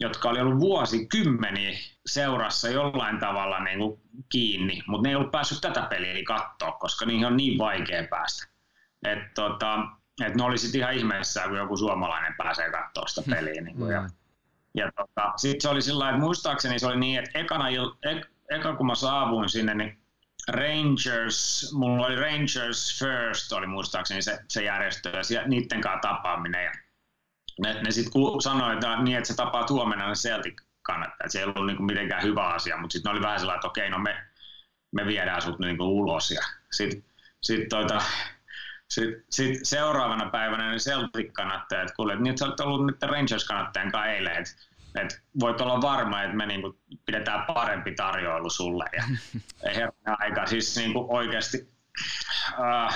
[0.00, 5.60] jotka oli ollut vuosikymmeniä seurassa jollain tavalla niin kuin kiinni, mutta ne ei ollut päässyt
[5.60, 8.46] tätä peliä katsoa, koska niihin on niin vaikea päästä.
[9.04, 9.78] Et tota,
[10.24, 13.62] et ne oli sitten ihan ihmeessä, kun joku suomalainen pääsee katsoa sitä peliä.
[13.62, 14.08] Niin kuin, ja, mm.
[14.74, 17.68] ja tota, sitten se oli sillä että muistaakseni se oli niin, että ekana,
[18.02, 19.98] ek, eka kun mä saavuin sinne, niin
[20.48, 26.64] Rangers, mulla oli Rangers First, oli muistaakseni se, se järjestö, ja niiden kanssa tapaaminen.
[26.64, 26.72] Ja
[27.60, 31.28] ne, ne sitten sanoi, että niin, että se tapaa huomenna ne Celtic kannattaa.
[31.28, 33.90] Se ei ollut niinku mitenkään hyvä asia, mutta sitten ne oli vähän sellainen, että okei,
[33.90, 34.24] no me,
[34.92, 36.30] me viedään sut niinku ulos.
[36.30, 37.04] Ja sitten
[37.42, 38.02] sit toita,
[38.88, 44.06] sitten sit seuraavana päivänä ne Celtic-kannattajat kuulivat, niin että sä olet ollut nyt Rangers-kannattajan kanssa
[44.06, 44.52] eilen, että
[45.00, 48.84] et voit olla varma, että me niinku pidetään parempi tarjoilu sulle.
[48.96, 49.04] Ja
[49.74, 51.68] herran aika, siis niinku oikeasti,
[52.52, 52.94] uh,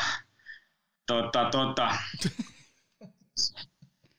[1.06, 1.90] tota, tota,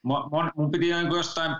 [0.03, 1.55] mun, mun piti niinku jostain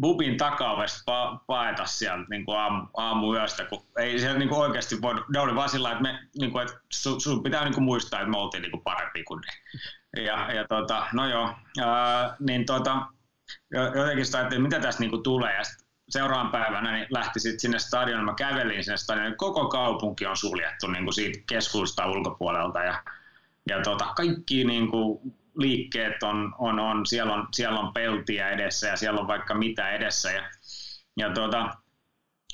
[0.00, 5.02] bubin takaovesta pa- paeta sieltä niin kuin aamu, aamuyöstä, kun ei siellä niin kuin oikeasti
[5.02, 7.84] voi, ne oli vaan sillä että, me, niin kuin, että sun, sun pitää niin kuin
[7.84, 10.22] muistaa, että me oltiin niin kuin parempi kuin ne.
[10.24, 13.06] Ja, ja tota, no joo, ää, niin tota,
[13.94, 15.56] jotenkin sitä että mitä tästä niinku tulee.
[15.56, 20.26] Ja sit seuraavan päivänä niin lähti sit sinne stadionille, mä kävelin sinne stadionille, koko kaupunki
[20.26, 23.02] on suljettu niin kuin siitä keskusta ulkopuolelta ja,
[23.68, 28.88] ja tota, kaikki niin kuin liikkeet on, on, on, siellä on, siellä on peltiä edessä
[28.88, 30.42] ja siellä on vaikka mitä edessä ja,
[31.16, 31.70] ja tota,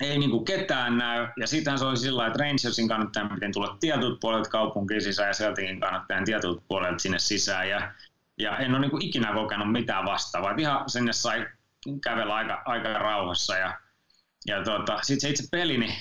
[0.01, 1.29] ei niin kuin ketään näy.
[1.37, 5.35] Ja sittenhän se oli sillä että Rangersin kannattajan piti tulla tietyt puolet kaupunkiin sisään ja
[5.35, 7.69] Celticin kannattajan tietyt puolet sinne sisään.
[7.69, 7.93] Ja,
[8.39, 10.55] ja en ole niin kuin ikinä kokenut mitään vastaavaa.
[10.59, 11.47] ihan sinne sai
[12.03, 13.57] kävellä aika, aika rauhassa.
[13.57, 13.81] Ja,
[14.47, 15.95] ja tota, sitten se itse peli, niin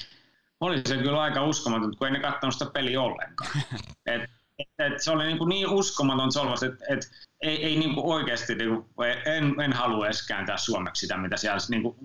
[0.59, 3.51] oli se kyllä aika uskomaton, kun ei ne katsonut sitä peliä ollenkaan.
[4.05, 6.99] Et, et, se oli niin, kuin niin uskomaton solvas, että et,
[7.41, 11.37] ei, ei niin kuin oikeasti, niin kuin, en, en halua edes kääntää suomeksi sitä, mitä
[11.37, 11.95] siellä niin kuin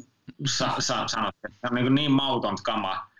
[0.46, 1.52] sa, sa, sanottiin.
[1.52, 3.10] Se on niin, niin mauton kama.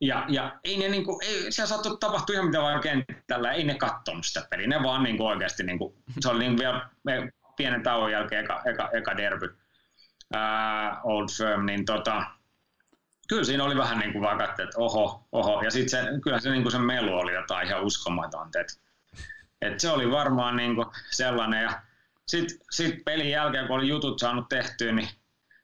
[0.00, 3.74] Ja, ja ei ne niinku, ei, siellä saattoi tapahtua ihan mitä vaan kentällä, ei ne
[3.74, 6.90] katsonut sitä peliä, ne vaan niinku oikeasti, niinku, se oli niinku vielä
[7.56, 9.56] pienen tauon jälkeen eka, eka, eka derby,
[10.34, 12.24] ää, Old Firm, niin tota,
[13.28, 16.50] kyllä siinä oli vähän niin kuin vaan että oho, oho, ja sitten se, kyllä se,
[16.50, 18.74] niin kuin se melu oli jotain ihan uskomatonta, että
[19.62, 21.80] et se oli varmaan niin kuin sellainen, ja
[22.26, 25.08] sitten sit pelin jälkeen, kun oli jutut saanut tehtyä, niin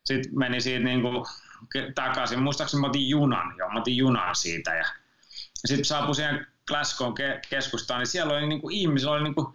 [0.05, 1.27] sitten meni siitä niin kuin
[1.94, 2.42] takaisin.
[2.42, 4.75] Muistaakseni mä otin junan, joo, mä otin junan siitä.
[4.75, 4.85] Ja
[5.66, 9.46] sitten saapui siihen Glasgown ke- keskustaan, niin siellä oli niin kuin, ihmisillä oli, niin kuin,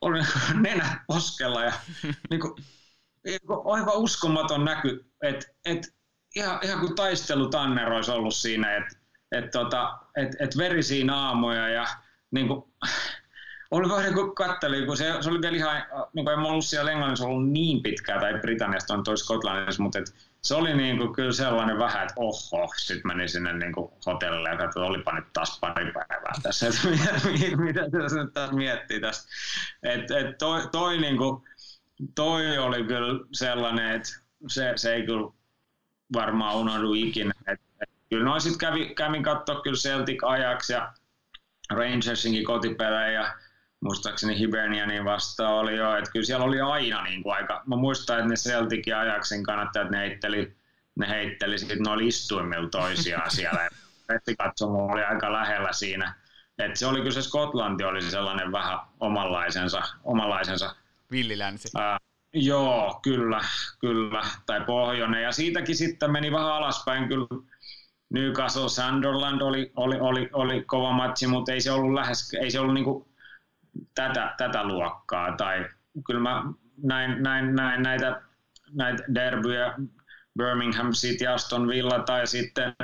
[0.00, 1.72] oli niin nenä poskella ja
[2.30, 2.54] niin kuin,
[3.64, 5.95] aivan uskomaton näky, että et,
[6.36, 8.96] ihan, ihan kuin taistelutanner olisi ollut siinä, että
[9.32, 11.86] et, tota, et, et verisiä naamoja ja
[12.30, 12.64] niin kuin,
[13.70, 16.90] oli vähän kun kattelin, kun se, se oli vielä ihan, niin kuin en ollut siellä
[16.90, 21.12] Englannissa ollut niin pitkään, tai Britanniasta on toi Skotlannissa, mutta et, se oli niin kuin,
[21.12, 25.32] kyllä sellainen vähän, että oho, sitten meni sinne niin kuin hotellille ja katsoin, olipa nyt
[25.32, 29.28] taas pari päivää tässä, että mitä, mitä se nyt taas miettii tästä.
[29.82, 31.42] Et, et toi, toi, niin kuin,
[32.14, 34.08] toi oli kyllä sellainen, että
[34.48, 35.32] se, se ei kyllä
[36.12, 37.32] varmaan unohdu ikinä.
[37.46, 40.92] Et, et, kyllä noin sitten kävi, kävin katsoa kyllä Celtic ajaksi ja
[41.70, 43.34] Rangersinkin kotipelejä ja
[43.80, 48.18] muistaakseni Hibernianin vastaan oli jo, että kyllä siellä oli aina niin kuin aika, mä muistan,
[48.18, 50.56] että ne Celtic ja Ajaxin kannattajat, ne heitteli,
[50.96, 53.68] ne heitteli sitten noilla istuimilla toisiaan siellä.
[54.08, 56.14] Rettikatsomo oli aika lähellä siinä.
[56.58, 59.82] Et se oli kyllä se Skotlanti oli sellainen vähän omanlaisensa.
[60.04, 60.76] omanlaisensa.
[61.10, 61.68] Villilänsi.
[61.76, 61.98] Ää,
[62.36, 63.40] joo, kyllä,
[63.80, 64.22] kyllä.
[64.46, 65.22] Tai pohjoinen.
[65.22, 67.26] Ja siitäkin sitten meni vähän alaspäin kyllä.
[68.12, 72.60] Newcastle Sunderland oli, oli, oli, oli kova matsi, mutta ei se ollut lähes, ei se
[72.60, 73.08] ollut niinku
[73.94, 75.36] tätä, tätä luokkaa.
[75.36, 75.68] Tai
[76.06, 76.42] kyllä mä
[76.82, 78.22] näin, näin, näin näitä,
[78.72, 79.74] näitä derbyjä,
[80.38, 82.74] Birmingham City, Aston Villa tai sitten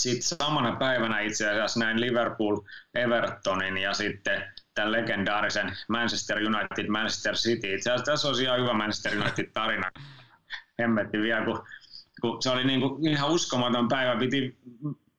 [0.00, 2.56] sitten samana päivänä itse asiassa näin Liverpool
[2.94, 7.74] Evertonin ja sitten tämän legendaarisen Manchester United Manchester City.
[7.74, 9.90] Itse asiassa tässä olisi ihan hyvä Manchester United tarina.
[10.80, 11.66] Hemmetti vielä, kun,
[12.20, 14.16] kun se oli niin kuin ihan uskomaton päivä.
[14.16, 14.58] Piti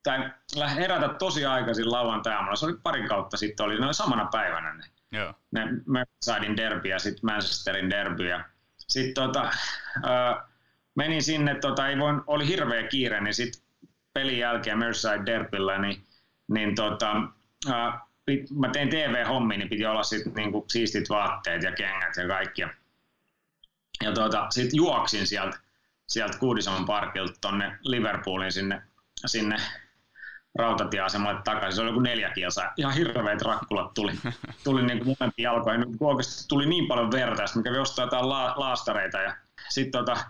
[0.04, 0.32] tai
[0.76, 2.56] herätä tosi aikaisin lauantai-aamuna.
[2.56, 5.34] Se oli parin kautta sitten, oli noin samana päivänä ne, Joo.
[5.52, 8.28] ne Merseyden derby ja sitten Manchesterin derby.
[8.28, 8.46] Ja
[8.78, 9.44] sitten tota,
[10.06, 10.44] äh,
[10.96, 13.62] menin sinne, tota, ei voin, oli hirveä kiire, niin sitten
[14.14, 16.04] pelin jälkeen Merseyside derbyllä, niin,
[16.48, 17.12] niin tota,
[17.70, 22.28] äh, pit, mä tein TV-hommi, niin piti olla sitten niinku siistit vaatteet ja kengät ja
[22.28, 22.62] kaikki.
[22.62, 22.70] Ja,
[24.04, 25.58] ja tota, sitten juoksin sieltä
[26.08, 28.82] sieltä Kuudison parkilta tonne Liverpoolin sinne,
[29.26, 29.56] sinne
[30.56, 31.76] rautatieasemalle takaisin.
[31.76, 32.74] Se oli joku neljä kilsaa.
[32.78, 34.12] Ihan hirveät rakkulat tuli,
[34.64, 35.86] tuli niin kuin jalkoihin.
[36.00, 39.18] Oikeasti tuli niin paljon verta, että mä kävin ostaa jotain la- laastareita.
[39.18, 39.36] Ja
[39.70, 40.26] sitten tota,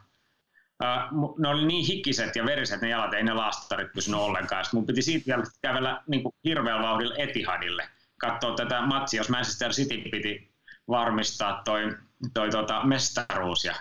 [0.84, 4.66] äh, ne oli niin hikiset ja veriset ne jalat, ei ne laastarit pysynyt ollenkaan.
[4.66, 6.36] Sitten mun piti siitä kävellä niin kuin
[6.82, 7.90] vauhdilla Etihadille.
[8.20, 10.54] Katsoa tätä matsia, jos Manchester City piti
[10.88, 11.98] varmistaa toi,
[12.34, 13.66] toi tota mestaruus.
[13.66, 13.76] Ja,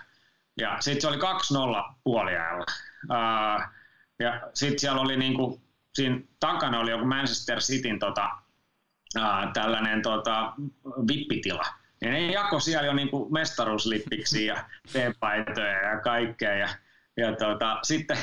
[0.57, 2.65] ja sitten se oli 2-0 puoliajalla.
[3.03, 3.63] Uh,
[4.19, 5.61] ja sitten siellä oli niinku
[5.95, 8.29] siinä takana oli joku Manchester Cityn tota,
[9.19, 10.53] ää, tällainen tota,
[11.07, 11.63] vippitila.
[12.01, 16.53] Ja ne jako siellä jo niinku mestaruuslippiksi ja teepaitoja ja kaikkea.
[16.53, 16.69] Ja,
[17.17, 18.17] ja tota, sitten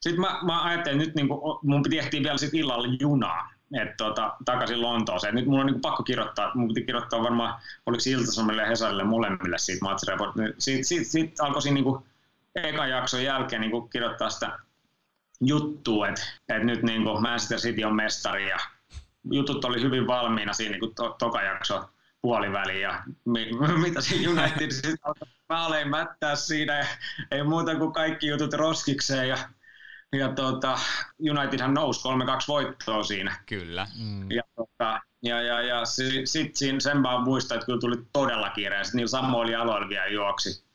[0.00, 3.96] sit mä, mä ajattelin, että nyt niinku, mun piti ehtiä vielä sit illalla junaa et
[3.96, 5.34] tota, takaisin Lontooseen.
[5.34, 9.58] Nyt mun on niinku pakko kirjoittaa, mun piti kirjoittaa varmaan, oliko Ilta-Sanomille ja Hesarille molemmille
[9.58, 10.34] siitä match report.
[10.58, 12.06] Sitten sit, sit alkoi siinä niinku,
[12.54, 14.58] ekan jakson jälkeen niinku kirjoittaa sitä
[15.40, 18.58] juttu, että, että nyt niin kuin Manchester City on mestari ja
[19.30, 21.88] jutut oli hyvin valmiina siinä niin kuin to, toka jakso
[22.26, 23.50] puoliväliin ja mi,
[23.84, 24.98] mitä se United sitten
[25.48, 26.86] maalein mättää siinä ja
[27.30, 29.38] ei muuta kuin kaikki jutut roskikseen ja,
[30.12, 30.78] ja tota,
[31.30, 32.02] Unitedhan nousi 3-2
[32.48, 33.38] voittoa siinä.
[33.46, 33.86] Kyllä.
[34.00, 34.30] Mm.
[34.30, 38.50] Ja, tota, ja, ja, ja sitten sit siinä sen vaan muistaa, että kyllä tuli todella
[38.50, 38.84] kiire.
[38.84, 40.65] Sitten niillä samoilla jaloilla vielä juoksi,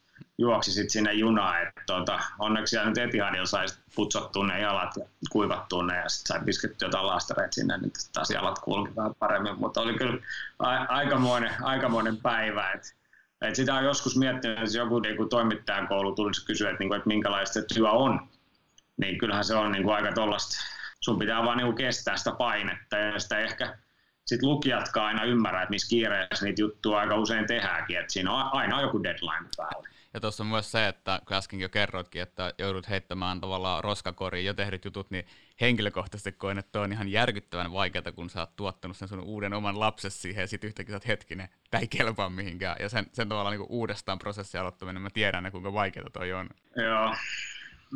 [0.42, 1.62] juoksi sit sinne junaan.
[1.62, 6.36] Et, tota, onneksi siellä nyt Etihadilla sai putsottua ne jalat ja kuivattua ne ja sitten
[6.36, 9.60] sai piskettyä jotain laastareita sinne, niin taas jalat kulki vähän paremmin.
[9.60, 10.18] Mutta oli kyllä
[10.60, 12.72] a- aikamoinen, aikamoinen päivä.
[12.72, 12.96] Et,
[13.42, 17.08] et sitä on joskus miettinyt, että joku niin toimittajakoulu tulisi kysyä, että, niin kuin, että
[17.08, 18.30] minkälaista se työ on
[19.02, 20.58] niin kyllähän se on niin kuin aika tollasta.
[21.00, 23.78] Sun pitää vaan niin kuin kestää sitä painetta ja sitä ehkä
[24.26, 28.54] sit lukijatkaan aina ymmärrä, että missä kiireessä niitä juttuja aika usein tehdäänkin, että siinä on
[28.54, 29.90] aina joku deadline päällä.
[30.14, 34.46] Ja tuossa on myös se, että kun äskenkin jo kerroitkin, että joudut heittämään tavallaan roskakoriin
[34.46, 35.26] jo tehdyt jutut, niin
[35.62, 39.80] henkilökohtaisesti koen, että on ihan järkyttävän vaikeaa, kun sä oot tuottanut sen sun uuden oman
[39.80, 42.76] lapsesi siihen ja sit yhtäkkiä sä oot hetkinen, tää ei kelpaa mihinkään.
[42.80, 46.50] Ja sen, sen tavallaan niin uudestaan prosessi aloittaminen, mä tiedän, kuinka vaikeaa toi on.
[46.76, 47.16] Joo,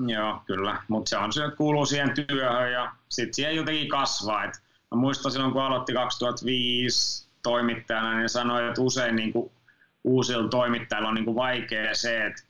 [0.07, 0.81] Joo, kyllä.
[0.87, 4.43] Mutta se on se kuuluu siihen työhön ja sitten siihen jotenkin kasvaa.
[4.43, 9.51] Et mä muistan silloin, kun aloitti 2005 toimittajana, niin sanoi, että usein niin kuin
[10.05, 12.43] uusilla toimittajilla on niin kuin vaikea se, että,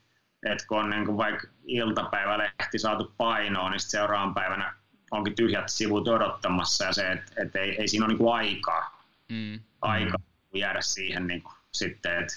[0.46, 4.74] että kun on niin kuin vaikka iltapäivälehti saatu painoon, niin seuraavan päivänä
[5.10, 9.04] onkin tyhjät sivut odottamassa ja se, että, että ei, ei siinä ole niin kuin aikaa,
[9.28, 9.60] mm.
[9.80, 10.20] aikaa
[10.54, 12.34] jäädä siihen niin kuin, sitten, että,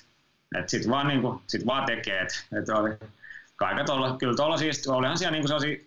[0.55, 2.89] että sitten vaan, niin kuin, sit vaan tekee, että, että oli,
[3.62, 5.79] aika tolla, kyllä tuolla siis, olihan siellä niin kuin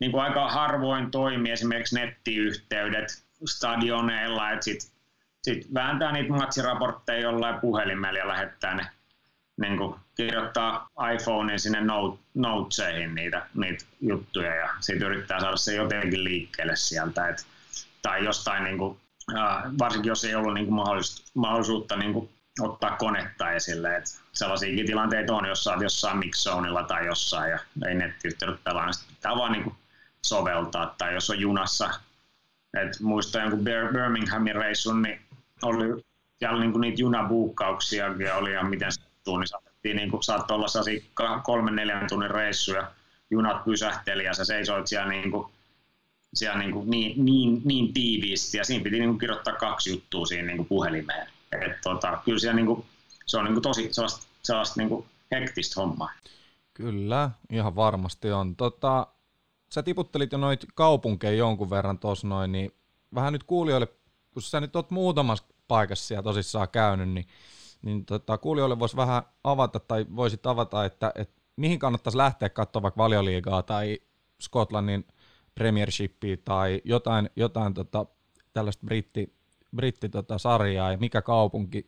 [0.00, 4.90] niin kuin aika harvoin toimi esimerkiksi nettiyhteydet stadioneilla, että sitten
[5.46, 8.86] sit vääntää niitä matsiraportteja jollain puhelimella ja lähettää ne
[9.60, 15.74] niin kuin kirjoittaa iPhonein sinne note, noteseihin niitä, niitä juttuja ja sitten yrittää saada se
[15.74, 17.28] jotenkin liikkeelle sieltä.
[17.28, 17.46] Et,
[18.02, 19.00] tai jostain, niin kuin,
[19.78, 20.80] varsinkin jos ei ollut niin kuin
[21.34, 22.30] mahdollisuutta niin kuin
[22.60, 23.96] ottaa konetta esille.
[23.96, 28.94] Et sellaisiakin tilanteita on, jos olet jossain mixzoneilla tai jossain ja ei nettiyhteydet pelaa, niin
[29.08, 29.74] pitää vaan niin
[30.22, 30.94] soveltaa.
[30.98, 31.90] Tai jos on junassa,
[32.82, 35.25] et muistan jonkun Birminghamin reissun, niin
[35.62, 36.04] oli
[36.38, 41.76] siellä niin niitä junabuukkauksia oli ja miten sattuu, niin saatettiin, niin kuin, saattoi olla kolmen
[41.76, 42.90] neljän tunnin reissuja,
[43.30, 45.46] junat pysähteli ja sä seisoit siellä, niin kuin,
[46.34, 50.26] siellä niin, kuin niin, niin, niin tiiviisti ja siinä piti niin kuin kirjoittaa kaksi juttua
[50.26, 52.84] siinä niin kuin puhelimeen et, tota, kyllä siellä niinku,
[53.26, 56.10] se on niinku tosi sellaista, sellaista niinku hektistä hommaa.
[56.74, 58.56] Kyllä, ihan varmasti on.
[58.56, 59.06] Tota,
[59.70, 62.72] sä tiputtelit jo noit kaupunkeja jonkun verran tuossa noin, niin
[63.14, 63.88] vähän nyt kuulijoille,
[64.36, 67.26] kun sä nyt oot muutamassa paikassa siellä tosissaan käynyt, niin,
[67.82, 72.82] niin tota, kuulijoille voisi vähän avata tai voisit avata, että, että mihin kannattaisi lähteä katsoa
[72.82, 73.98] vaikka valioliigaa tai
[74.40, 75.06] Skotlannin
[75.54, 78.06] premiershipia tai jotain, jotain tota,
[78.52, 79.34] tällaista britti,
[79.76, 81.86] britti tota, sarjaa ja mikä kaupunki,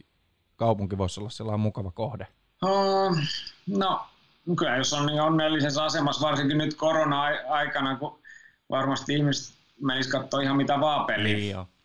[0.56, 2.26] kaupunki voisi olla sellainen mukava kohde?
[2.64, 3.18] Uh,
[3.66, 4.00] no,
[4.58, 8.18] kyllä jos on niin onnellisessa asemassa, varsinkin nyt korona-aikana, kun
[8.70, 11.36] varmasti ihmiset menisivät katsoa ihan mitä vaan peliä.
[11.36, 11.77] Niin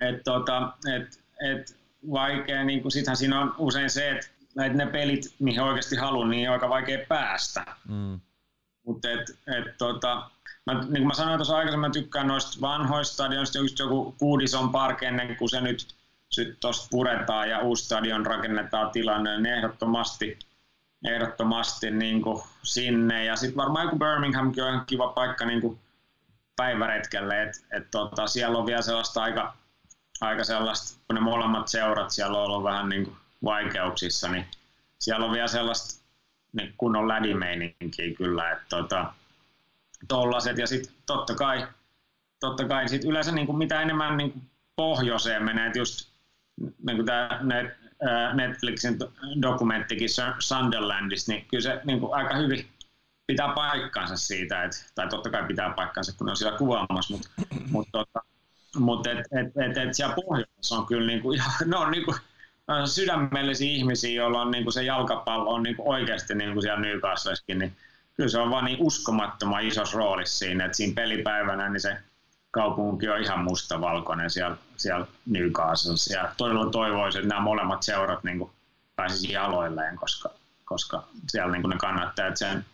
[0.00, 1.80] et, tota, et, et,
[2.12, 6.30] vaikea, niin kuin, sittenhän siinä on usein se, että että ne pelit, mihin oikeasti haluan,
[6.30, 7.64] niin on aika vaikea päästä.
[7.88, 8.20] Mm.
[8.86, 10.30] Mutta et, et, tota,
[10.66, 14.72] mä, niin kuin mä sanoin tuossa aikaisemmin, mä tykkään noista vanhoista stadionista, just joku Goodison
[14.72, 15.94] Park ennen kuin se nyt
[16.60, 20.38] tuosta puretaan ja uusi stadion rakennetaan tilanne, niin ehdottomasti,
[21.04, 23.24] ehdottomasti niin kuin sinne.
[23.24, 25.78] Ja sitten varmaan joku Birminghamkin on ihan kiva paikka niin kuin
[26.56, 29.54] päiväretkelle, että et tota, siellä on vielä sellaista aika,
[30.20, 34.46] aika sellaista, kun ne molemmat seurat siellä on ollut vähän niin vaikeuksissa, niin
[34.98, 36.04] siellä on vielä sellaista
[36.52, 39.12] niin kunnon lädimeininkiä kyllä, että tota.
[40.56, 41.66] Ja sitten totta kai,
[42.40, 46.08] totta kai sit yleensä niin kuin mitä enemmän niin kuin pohjoiseen menee, että just
[46.60, 47.80] niin kuin tämä net,
[48.34, 48.98] Netflixin
[49.42, 52.68] dokumenttikin Sunderlandista, niin kyllä se niin kuin aika hyvin
[53.26, 57.30] pitää paikkansa siitä, että, tai totta kai pitää paikkansa, kun ne on siellä kuvaamassa, mutta
[57.70, 58.22] mut, tota,
[58.78, 62.04] mut et, et, et, et siellä pohjoisessa on kyllä niin kuin, ihan, ne on niin
[62.04, 62.16] kuin,
[62.86, 66.80] sydämellisiä ihmisiä, joilla on niin kuin se jalkapallo on niin kuin oikeasti niin kuin siellä
[66.80, 67.76] Newcastlessakin, niin
[68.14, 71.96] kyllä se on vaan niin uskomattoman isossa roolissa siinä, että siinä pelipäivänä niin se
[72.50, 76.14] kaupunki on ihan mustavalkoinen siellä, siellä Newcastlessa.
[76.14, 78.50] Ja todella toivoisin, että nämä molemmat seurat niin
[78.96, 80.30] pääsisi jaloilleen, koska,
[80.64, 82.64] koska siellä niin ne kannattajat sen,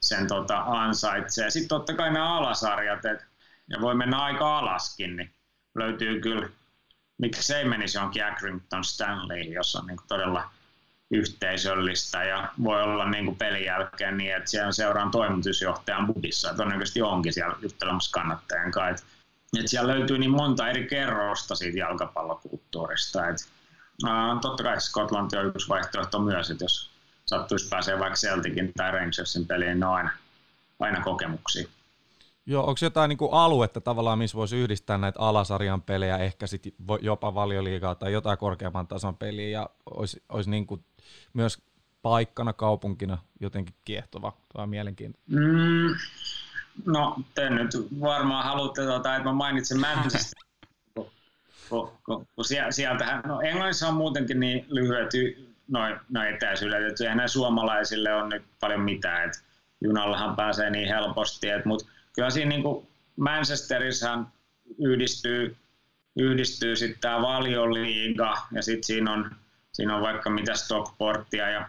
[0.00, 1.50] sen tota, ansaitsee.
[1.50, 3.24] Sitten totta kai nämä alasarjat, et,
[3.68, 5.30] ja voi mennä aika alaskin, niin
[5.74, 6.48] löytyy kyllä,
[7.18, 10.50] miksi ei menisi johonkin Accrington Stanley, jossa on niin todella
[11.10, 16.54] yhteisöllistä ja voi olla niin kuin pelin jälkeen niin, että siellä seuraan toimitusjohtajan budissa ja
[16.54, 19.06] todennäköisesti onkin siellä juttelemassa kannattajien kanssa.
[19.60, 23.28] Et, siellä löytyy niin monta eri kerrosta siitä jalkapallokulttuurista.
[23.28, 23.36] Et,
[24.04, 26.90] uh, totta kai Skotlanti on yksi vaihtoehto myös, että jos
[27.26, 30.10] sattuisi pääsee vaikka Celticin tai Rangersin peliin, niin on aina,
[30.80, 31.68] aina kokemuksia.
[32.46, 36.74] Joo, onko jotain niin kuin aluetta tavallaan, missä voisi yhdistää näitä alasarjan pelejä, ehkä sit
[37.00, 40.84] jopa valioliigaa tai jotain korkeamman tason peliä, ja olisi, olisi niin kuin
[41.32, 41.62] myös
[42.02, 45.26] paikkana, kaupunkina jotenkin kiehtova tai mielenkiintoinen?
[45.26, 45.94] Mm,
[46.86, 47.70] no, te nyt
[48.00, 50.38] varmaan haluatte, tuota, että mä mainitsen Manchester,
[50.94, 51.10] kun,
[51.68, 55.10] kun, kun, kun sieltähän, no Englannissa on muutenkin niin lyhyet
[55.68, 59.38] noin noi etäisyydet, että eihän suomalaisille on nyt paljon mitään, että
[59.80, 64.32] junallahan pääsee niin helposti, että, mutta kyllä siinä niin kuin Manchesterissahan
[64.78, 65.56] yhdistyy,
[66.16, 69.30] yhdistyy sitten tämä valioliiga ja sitten siinä on,
[69.72, 71.68] siinä on vaikka mitä Stockportia ja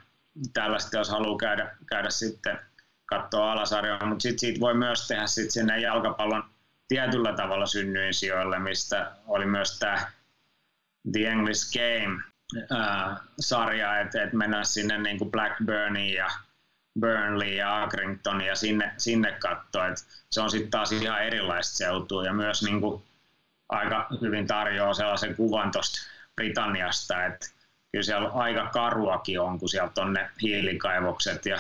[0.54, 2.60] tällaista, jos haluaa käydä, käydä sitten
[3.06, 6.44] katsoa alasarjaa, mutta sitten siitä voi myös tehdä sitten sinne jalkapallon
[6.88, 10.12] tietyllä tavalla synnyin sijoille, mistä oli myös tämä
[11.12, 12.24] The English Game
[13.40, 16.28] sarja, että et mennään sinne niin kuin Blackburniin ja
[17.00, 19.84] Burnley ja Accrington ja sinne, sinne katsoa.
[20.30, 23.04] Se on sitten taas ihan erilaista seutua ja myös niin kuin
[23.70, 26.02] aika hyvin tarjoaa sellaisen kuvan tuosta
[26.36, 27.48] Britanniasta, että
[27.92, 31.58] kyllä siellä aika karuakin on, kun sieltä on ne hiilikaivokset ja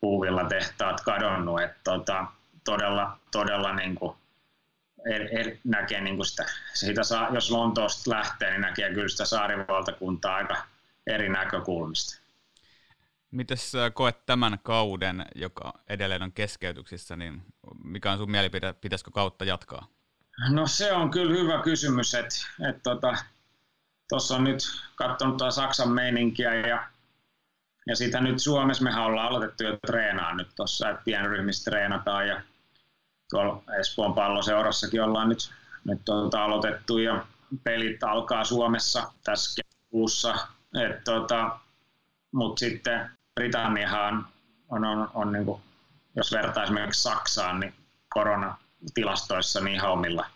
[0.00, 1.62] puuvilla tehtaat kadonnut.
[1.62, 2.26] Että tota,
[2.64, 4.16] todella, todella niin kuin
[5.14, 9.24] er, er, näkee niin kuin sitä, siitä saa, jos Lontoosta lähtee, niin näkee kyllä sitä
[9.24, 10.56] saarivaltakuntaa aika
[11.06, 12.25] eri näkökulmista.
[13.36, 13.56] Miten
[13.94, 17.42] koet tämän kauden, joka edelleen on keskeytyksissä, niin
[17.84, 19.86] mikä on sun mielipide, pitäisikö kautta jatkaa?
[20.50, 22.34] No se on kyllä hyvä kysymys, että
[22.68, 23.14] et tota,
[24.34, 24.58] on nyt
[24.94, 26.88] katsonut tuota Saksan meininkiä ja,
[27.86, 32.42] ja sitä nyt Suomessa mehän ollaan aloitettu jo treenaa nyt tuossa, että pienryhmissä treenataan ja
[33.30, 35.52] tuolla Espoon palloseurassakin ollaan nyt,
[35.84, 37.26] nyt tuota aloitettu ja
[37.64, 40.34] pelit alkaa Suomessa tässä kuussa.
[41.04, 41.58] Tota,
[42.32, 44.26] Mutta sitten Britanniahan
[44.68, 45.62] on, on, on, on niin kuin,
[46.16, 47.74] jos vertaa esimerkiksi Saksaan, niin
[48.08, 50.26] koronatilastoissa niin ihan omilla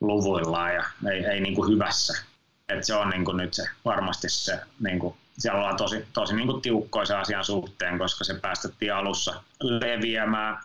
[0.00, 2.24] luvuillaan ja ei, ei niin kuin hyvässä.
[2.68, 6.36] Et se on niin kuin nyt se, varmasti se, niin kuin, siellä ollaan tosi, tosi
[6.36, 10.58] niin kuin tiukkoisa asian suhteen, koska se päästettiin alussa leviämään.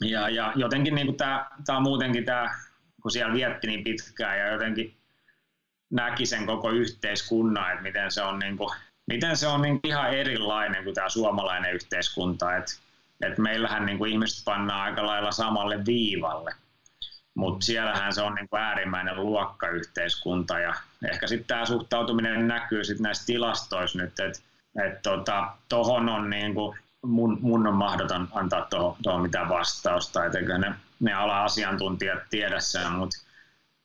[0.00, 2.54] Ja, ja jotenkin niin kuin tämä, tämä muutenkin tämä,
[3.02, 4.96] kun siellä vietti niin pitkään ja jotenkin
[5.90, 8.70] näki sen koko yhteiskunnan, että miten se on niin kuin,
[9.06, 12.72] miten se on niin ihan erilainen kuin tämä suomalainen yhteiskunta, että,
[13.22, 16.54] että meillähän niin kuin ihmiset pannaan aika lailla samalle viivalle,
[17.34, 20.74] mutta siellähän se on niin kuin äärimmäinen luokkayhteiskunta ja
[21.10, 24.40] ehkä sitten tämä suhtautuminen näkyy sitten näissä tilastoissa nyt, että
[24.84, 28.66] et tota, tohon on niin kuin, mun, mun on mahdoton antaa
[29.02, 33.16] tuohon, mitään vastausta, etenkö ne, ne ala-asiantuntijat tiedä sen, mutta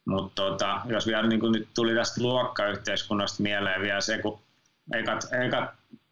[0.06, 4.40] mut tota, jos vielä niin kuin nyt tuli tästä luokkayhteiskunnasta mieleen vielä se, kun
[4.94, 5.70] ekat, ekat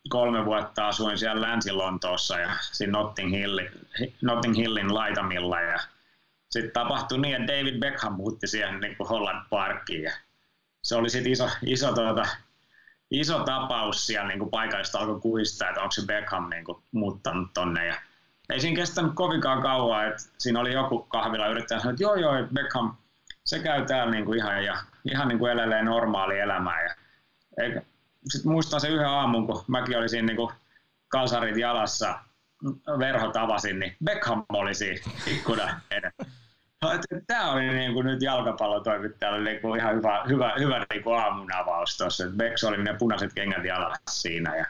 [0.09, 3.59] kolme vuotta asuin siellä Länsi-Lontoossa ja siinä Notting, Hill,
[4.21, 5.79] Notting Hillin laitamilla ja
[6.49, 10.11] sitten tapahtui niin, että David Beckham muutti siihen niin kuin Holland Parkiin ja
[10.81, 12.27] se oli sitten iso, iso, tuota,
[13.11, 17.53] iso tapaus siellä niin kuin paikallista alkoi kuistaa, että onko se Beckham niin kuin, muuttanut
[17.53, 17.95] tonne ja
[18.49, 22.33] ei siinä kestänyt kovinkaan kauan, että siinä oli joku kahvila yrittäjä sanoa, että joo joo,
[22.53, 22.95] Beckham,
[23.43, 24.77] se käy täällä niin kuin ihan, ja,
[25.11, 26.95] ihan niin kuin elelee normaali elämää ja
[27.57, 27.81] eikä,
[28.27, 30.49] sitten muistan se yhden aamun, kun mäkin olin siinä niin
[31.07, 32.19] kalsarit jalassa,
[32.99, 35.81] verho tavasin, niin Beckham oli siinä ikkuna
[37.27, 41.53] Tämä oli niin kuin nyt jalkapallotoimittajalle niin kuin ihan hyvä, hyvä, hyvä niin kuin aamun
[41.53, 42.23] avaus tuossa.
[42.37, 44.55] Becks oli ne punaiset kengät jalassa siinä.
[44.55, 44.65] Ja,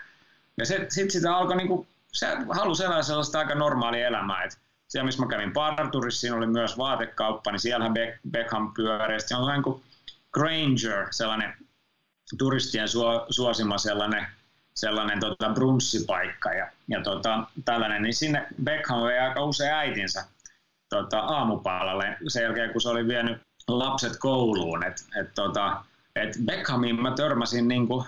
[0.57, 4.43] ja sitten sitä alkoi, niin kuin, se halusi elää sellaista aika normaalia elämää.
[4.43, 7.93] Et siellä, missä mä kävin parturissa, siinä oli myös vaatekauppa, niin siellähän
[8.31, 9.19] Beckham pyöri.
[9.19, 9.83] Sitten on niin kuin
[10.33, 11.53] Granger, sellainen
[12.37, 12.87] turistien
[13.29, 14.27] suosima sellainen,
[14.73, 20.25] sellainen tota, brunssipaikka ja, ja tota, tällainen, niin sinne Beckham vei aika usein äitinsä
[20.89, 24.83] tota, aamupalalle sen jälkeen, kun se oli vienyt lapset kouluun.
[24.83, 25.83] Et, et, tota,
[26.15, 28.05] et Beckhamiin mä törmäsin, niin kuin,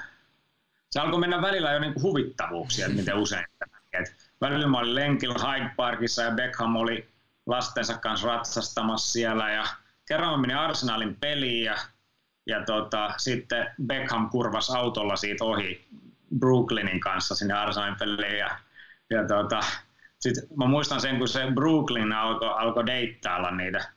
[0.92, 3.46] se alkoi mennä välillä jo niin kuin huvittavuuksia, että miten usein.
[3.94, 7.10] Et välillä mä olin lenkillä Hyde Parkissa ja Beckham oli
[7.46, 9.64] lastensa kanssa ratsastamassa siellä ja
[10.08, 11.76] kerran mä menin Arsenalin peliin ja
[12.46, 15.88] ja tota, sitten Beckham kurvas autolla siitä ohi
[16.40, 18.38] Brooklynin kanssa sinne Arsenalin peliin.
[18.38, 18.50] Ja,
[19.10, 19.60] ja tota,
[20.20, 23.90] sitten mä muistan sen, kun se Brooklyn alkoi alko deittailla niitä.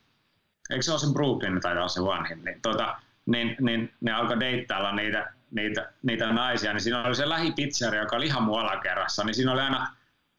[0.71, 2.45] Eikö se ole se Brooklyn tai se vanhin?
[2.45, 7.29] Niin, tota, niin, niin ne alkoi deittailla niitä, niitä, niitä naisia, niin siinä oli se
[7.29, 9.95] lähipizzeria, joka oli ihan mun alakerrassa, niin siinä oli aina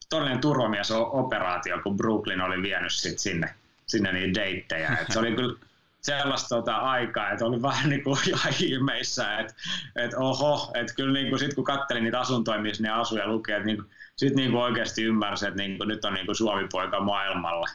[0.09, 3.55] todellinen turvamies-operaatio, kun Brooklyn oli vienyt sit sinne,
[3.87, 4.97] sinne niitä deittejä.
[5.01, 5.59] Et se oli kyllä
[6.05, 9.53] sellaista tota, aikaa, että oli vähän niin kuin ihan ihmeissä, että
[9.95, 13.27] et oho, että kyllä niin kuin, sit kun katselin niitä asuntoja, missä ne asuu ja
[13.27, 13.83] lukee, että niin,
[14.15, 17.67] sitten niin oikeasti ymmärsi, että niin kuin, nyt on niin kuin Suomi-poika maailmalla.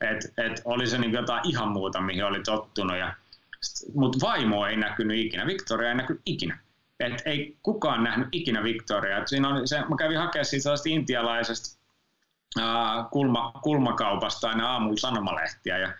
[0.00, 2.96] että et oli se niin jotain ihan muuta, mihin oli tottunut.
[2.96, 3.14] Ja,
[3.94, 6.58] mutta vaimo ei näkynyt ikinä, Victoria ei näkynyt ikinä.
[7.00, 9.18] Et ei kukaan nähnyt ikinä Victoria.
[9.18, 11.80] Et siinä oli se, mä kävin hakemaan siitä sellaista intialaisesta
[12.58, 15.92] uh, kulma, kulmakaupasta aina aamulla sanomalehtiä ja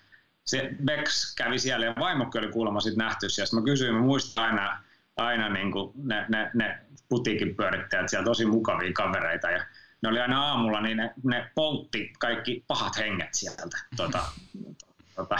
[0.51, 3.61] se Bex kävi siellä ja vaimokki oli kuulemma sitten nähty siellä.
[3.61, 4.82] Mä kysyin, mä muistan aina,
[5.16, 6.78] aina niin kuin ne, ne, ne
[7.09, 9.64] putiikin pyörittäjät siellä tosi mukavia kavereita ja
[10.03, 13.62] ne oli aina aamulla, niin ne, ne poltti kaikki pahat henget sieltä
[13.96, 14.22] tota,
[15.16, 15.38] tota,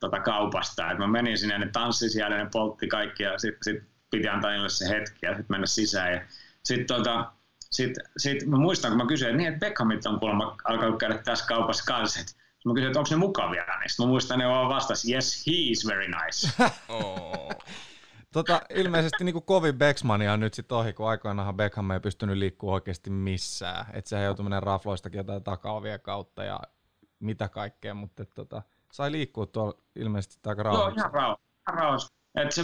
[0.00, 0.90] tota kaupasta.
[0.90, 4.50] Et mä menin sinne, ne tanssi siellä, ne poltti kaikki ja sitten sit piti antaa
[4.50, 6.12] niille se hetki ja sitten mennä sisään.
[6.12, 6.20] Ja
[6.62, 7.32] sitten tota,
[7.70, 11.18] sit, sit mä muistan, kun mä kysyin, että niin, että Beckhamit on kuulemma alkanut käydä
[11.18, 12.20] tässä kaupassa kanssa.
[12.64, 15.86] Mä kysyin, että onko ne mukavia, niin mä muistan, ne vaan vastasi, yes, he is
[15.86, 16.48] very nice.
[18.34, 22.72] tota, ilmeisesti niin kovin Becksmania on nyt sitten ohi, kun aikoinaanhan Beckham ei pystynyt liikkua
[22.72, 23.86] oikeasti missään.
[23.92, 26.60] Että sehän joutui menemään rafloistakin jotain takaovia kautta ja
[27.20, 30.88] mitä kaikkea, mutta et, tota, sai liikkua tuolla ilmeisesti aika rauhassa.
[30.88, 31.50] Joo, ihan rauhassa.
[31.66, 32.12] Raus.
[32.34, 32.62] että se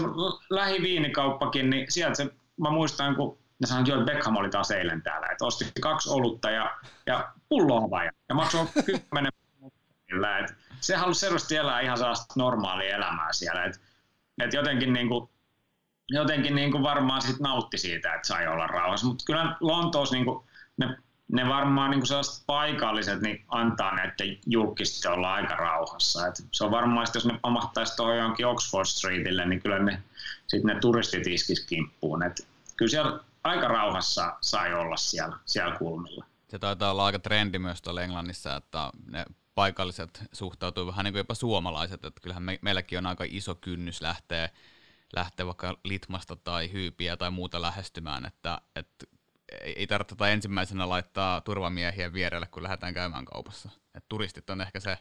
[0.51, 2.31] lähiviinikauppakin, niin sieltä se,
[2.61, 6.51] mä muistan, kun ne sanoivat, että Beckham oli taas eilen täällä, että osti kaksi olutta
[6.51, 9.33] ja, ja pulloa ja maksoi 10
[10.07, 10.39] siellä.
[10.39, 13.65] Et se halusi selvästi elää ihan sellaista normaalia elämää siellä.
[13.65, 13.81] Et,
[14.45, 15.31] et jotenkin niin kuin,
[16.09, 19.07] jotenkin niin kuin varmaan sit nautti siitä, että sai olla rauhassa.
[19.07, 20.45] Mutta kyllä Lontoossa niin kuin,
[20.77, 20.97] ne,
[21.33, 26.27] ne varmaan niin kuin sellaiset paikalliset niin antaa näiden julkisesti olla aika rauhassa.
[26.27, 30.03] Et se on varmaan, jos ne pamahtaisi tuohon johonkin Oxford Streetille, niin kyllä ne,
[30.47, 32.23] sit ne turistit iskis kimppuun.
[32.23, 36.25] Et kyllä siellä aika rauhassa sai olla siellä, siellä kulmilla.
[36.49, 39.25] Se taitaa olla aika trendi myös tuolla Englannissa, että ne
[39.55, 44.01] paikalliset suhtautuu vähän niin kuin jopa suomalaiset, että kyllähän me, meilläkin on aika iso kynnys
[44.01, 44.49] lähteä,
[45.17, 49.07] lähteä vaikka litmasta tai hyypiä tai muuta lähestymään, että, että
[49.63, 53.71] ei tarvitse ensimmäisenä laittaa turvamiehiä vierelle, kun lähdetään käymään kaupassa.
[53.95, 54.99] Et turistit on ehkä se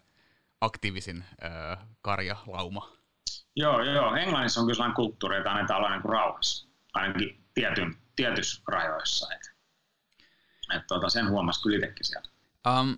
[0.62, 2.90] aktiivisin öö, karjalauma.
[3.56, 4.16] Joo, joo.
[4.16, 9.34] Englannissa on kyllä sellainen kulttuuri, että annetaan olla niin kuin rauhassa, ainakin tietyn, tietyissä rajoissa.
[9.34, 9.55] Et,
[10.74, 12.30] et tota, sen huomasi kyllä itsekin siellä.
[12.80, 12.98] Um,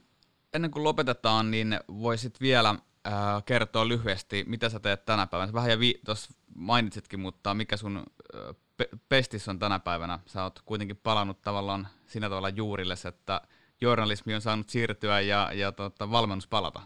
[0.53, 3.13] ennen kuin lopetetaan, niin voisit vielä äh,
[3.45, 5.53] kertoa lyhyesti, mitä sä teet tänä päivänä.
[5.53, 10.20] Vähän ja vi- tuossa mainitsitkin, mutta mikä sun äh, pe- pestis on tänä päivänä?
[10.26, 13.41] Sä oot kuitenkin palannut tavallaan siinä tavalla juurille, että
[13.82, 16.82] journalismi on saanut siirtyä ja, ja tota, valmennus palata.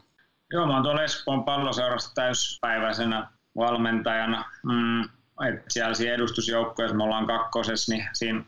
[0.53, 4.45] Joo, mä oon tuolla Espoon palloseurassa täyspäiväisenä valmentajana.
[4.63, 5.03] Mm,
[5.47, 8.43] et siellä siinä edustusjoukkoissa me ollaan kakkosessa, niin siinä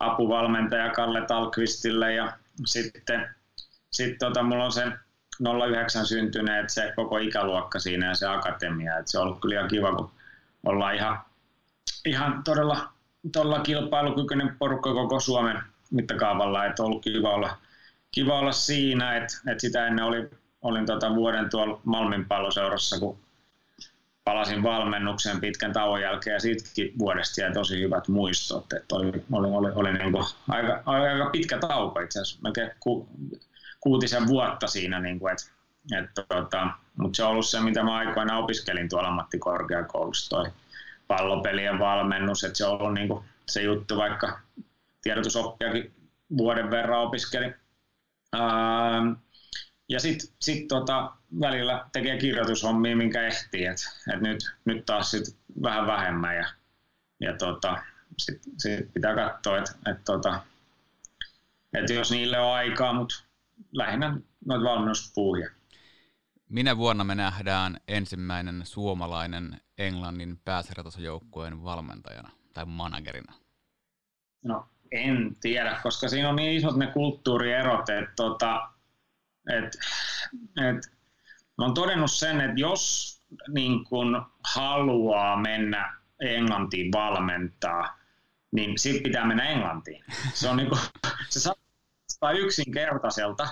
[0.00, 2.32] apuvalmentaja Kalle Talkvistille ja
[2.66, 3.28] sitten
[3.90, 4.92] sitten tota, mulla on se
[5.68, 8.98] 09 syntyneet, se koko ikäluokka siinä ja se akatemia.
[8.98, 10.10] Et se on ollut kyllä ihan kiva, kun
[10.66, 11.20] ollaan ihan,
[12.06, 12.88] ihan todella,
[13.32, 16.66] todella kilpailukykyinen porukka koko Suomen mittakaavalla.
[16.66, 17.56] Et on ollut kiva olla,
[18.10, 20.30] kiva olla siinä, että et sitä ennen oli,
[20.62, 23.18] olin tota vuoden tuolla Malmin palloseurassa, kun
[24.24, 28.72] palasin valmennuksen pitkän tauon jälkeen ja siitäkin vuodesta jäi tosi hyvät muistot.
[28.72, 33.08] Että oli, oli, oli, oli niin kuin aika, aika pitkä tauko itse asiassa, melkein ku,
[33.80, 35.52] kuutisen vuotta siinä, niin kuin, et,
[35.98, 40.50] et, tota, mutta se on ollut se, mitä mä aikoina opiskelin tuolla ammattikorkeakoulussa, toi
[41.08, 44.40] pallopelien valmennus, että se on ollut niin kuin, se juttu, vaikka
[45.02, 45.94] tiedotusoppiakin
[46.36, 47.54] vuoden verran opiskelin.
[49.88, 55.36] Ja sitten sit tota, välillä tekee kirjoitushommia, minkä ehtii, että et nyt, nyt taas sit
[55.62, 56.48] vähän vähemmän ja,
[57.20, 57.82] ja tota,
[58.18, 60.42] sitten sit pitää katsoa, että et, tota,
[61.74, 63.24] et jos niille on aikaa, mutta
[63.72, 64.16] lähinnä
[64.46, 65.50] noita valmennuspuuhia.
[66.48, 73.32] Minä vuonna me nähdään ensimmäinen suomalainen Englannin pääsarjatasojoukkueen valmentajana tai managerina?
[74.44, 78.70] No en tiedä, koska siinä on niin isot ne kulttuurierot, että tota,
[79.48, 79.78] et,
[80.68, 80.99] et,
[81.60, 83.16] mä oon todennut sen, että jos
[83.48, 87.98] niin kun haluaa mennä Englantiin valmentaa,
[88.52, 90.04] niin sitten pitää mennä Englantiin.
[90.34, 90.78] Se on niinku,
[91.28, 91.50] se
[92.20, 93.48] kuulostaa yksinkertaiselta,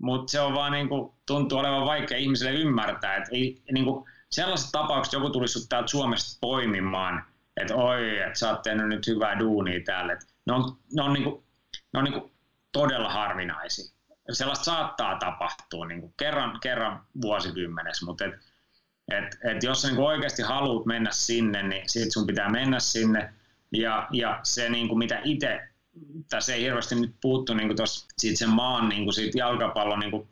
[0.00, 4.04] mutta se on vaan niin kuin, tuntuu olevan vaikea ihmiselle ymmärtää, että ei, niin kuin,
[4.30, 7.24] sellaiset tapaukset joku tulisi sut täältä Suomesta poimimaan,
[7.56, 10.12] että oi, että sä oot tehnyt nyt hyvää duunia täällä.
[10.12, 11.44] Et ne on, ne on, niin kuin,
[11.92, 12.32] ne on niin kuin
[12.72, 14.01] todella harvinaisia.
[14.30, 18.34] Sellaista saattaa tapahtua niin kuin kerran, kerran vuosikymmenessä, mutta et,
[19.10, 23.32] et, et jos sä niin oikeasti haluat mennä sinne, niin sit sun pitää mennä sinne.
[23.72, 25.68] Ja, ja se, niin kuin mitä itse
[26.28, 30.10] tässä ei hirveästi nyt puuttu niin tosta, siitä sen maan niin kuin siitä jalkapallon niin
[30.10, 30.28] kuin,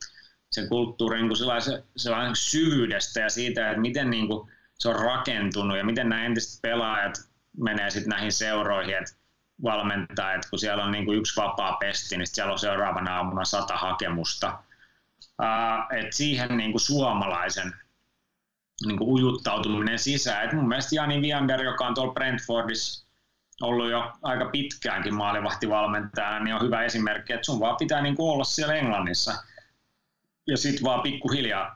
[0.51, 5.79] sen kulttuurin niin sellaisen, sellaisen syvyydestä ja siitä, että miten niin kuin, se on rakentunut
[5.79, 7.15] ja miten nämä entiset pelaajat
[7.57, 9.13] menee sitten näihin seuroihin, että
[9.63, 13.45] valmentaa, että kun siellä on niin kuin yksi vapaa pesti, niin siellä on seuraavana aamuna
[13.45, 14.59] sata hakemusta
[15.99, 17.73] että siihen niin kuin suomalaisen
[18.87, 20.45] niin kuin ujuttautuminen sisään.
[20.45, 23.07] Et mun mielestä Jani Viander, joka on tuolla Brentfordissa
[23.61, 28.33] ollut jo aika pitkäänkin maalivahtivalmentajana, niin on hyvä esimerkki, että sun vaan pitää niin kuin
[28.33, 29.35] olla siellä Englannissa
[30.47, 31.75] ja sitten vaan pikkuhiljaa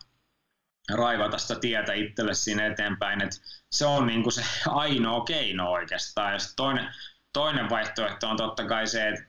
[0.95, 3.23] raivata sitä tietä itselle sinne eteenpäin.
[3.23, 3.33] Et
[3.71, 6.33] se on niin kuin se ainoa keino oikeastaan.
[6.33, 6.95] Ja toinen,
[7.35, 9.25] toinen vaihtoehto on totta kai se, että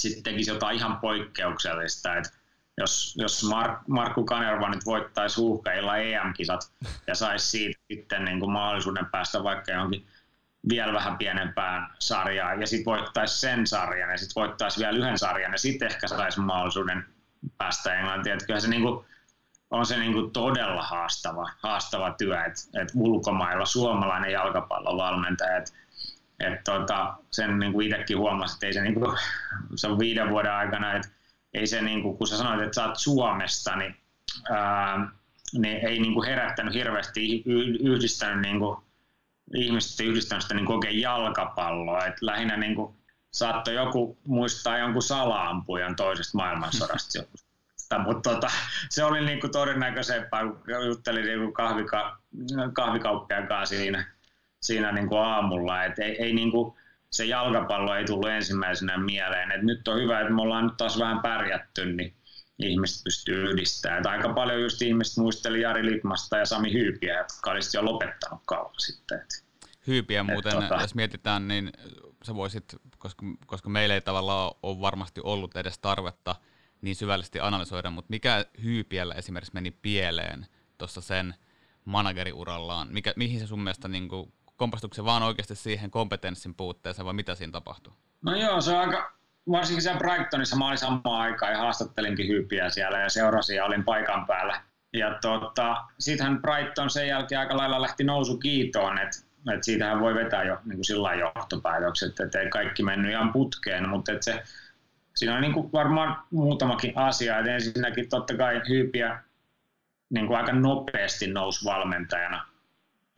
[0.00, 2.16] sitten tekisi jotain ihan poikkeuksellista.
[2.16, 2.30] Että
[2.78, 6.72] jos, jos Mar- Markku Kanerva nyt voittaisi huuhkeilla EM-kisat
[7.06, 10.06] ja saisi siitä sitten niin kuin mahdollisuuden päästä vaikka johonkin
[10.68, 15.52] vielä vähän pienempään sarjaan ja sitten voittaisi sen sarjan ja sitten voittaisi vielä yhden sarjan
[15.52, 17.04] ja sitten ehkä saisi mahdollisuuden
[17.58, 18.32] päästä Englantiin.
[18.32, 19.04] Että kyllä se niin kuin,
[19.70, 25.72] on se niin kuin todella haastava, haastava työ, että, että ulkomailla suomalainen jalkapallovalmentaja, että,
[26.40, 29.18] että tota, sen niin kuin itsekin huomasi, että ei se, niin kuin,
[29.76, 31.08] se on viiden vuoden aikana, että
[31.54, 33.96] ei se, niin kuin, kun sä sanoit, että sä oot Suomesta, niin,
[34.50, 35.08] ää,
[35.52, 37.42] niin ei niin kuin herättänyt hirveästi
[37.80, 38.76] yhdistänyt niin kuin,
[39.54, 42.06] ihmiset yhdistänyt sitä niin oikein jalkapalloa.
[42.06, 42.94] Et lähinnä niin kuin,
[43.30, 47.24] saattoi joku muistaa jonkun salaampujan toisesta maailmansodasta
[48.04, 48.50] mutta tota,
[48.88, 52.18] se oli niin kuin todennäköisempää, kun juttelin niin kuin kahvika,
[52.72, 54.13] kahvikauppiaan kanssa siinä,
[54.64, 55.84] siinä niin kuin aamulla.
[55.84, 56.74] Et ei, ei niin kuin,
[57.10, 59.52] se jalkapallo ei tullut ensimmäisenä mieleen.
[59.52, 62.14] Et nyt on hyvä, että me ollaan nyt taas vähän pärjätty, niin
[62.58, 64.00] ihmiset pystyy yhdistämään.
[64.00, 68.40] Et aika paljon just ihmiset muisteli Jari Litmasta ja Sami Hyypiä, jotka olisi jo lopettanut
[68.46, 69.18] kauan sitten.
[69.18, 69.44] Et,
[69.86, 70.80] Hyypiä muuten, tota...
[70.80, 71.72] jos mietitään, niin
[72.22, 72.64] sä voisit,
[72.98, 76.36] koska, koska meillä ei tavallaan ole varmasti ollut edes tarvetta
[76.80, 80.46] niin syvällisesti analysoida, mutta mikä Hyypiällä esimerkiksi meni pieleen
[80.78, 81.34] tuossa sen
[81.84, 82.88] manageriurallaan?
[82.90, 87.14] Mikä, mihin se sun mielestä niin kuin, kompastuiko se vaan oikeasti siihen kompetenssin puutteeseen vai
[87.14, 87.92] mitä siinä tapahtui?
[88.22, 89.12] No joo, se on aika,
[89.50, 93.84] varsinkin siellä Brightonissa mä olin samaan aikaan ja haastattelinkin Hyypiä siellä ja seurasin ja olin
[93.84, 94.60] paikan päällä.
[94.92, 99.18] Ja tota, sittenhän Brighton sen jälkeen aika lailla lähti nousu kiitoon, että
[99.52, 103.88] et siitähän voi vetää jo niin kuin sillä johtopäätökset, että ei kaikki mennyt ihan putkeen,
[103.88, 104.42] mutta että se,
[105.14, 107.38] siinä on niin kuin varmaan muutamakin asia.
[107.38, 109.22] että ensinnäkin totta kai Hyypiä
[110.10, 112.46] niin kuin aika nopeasti nousi valmentajana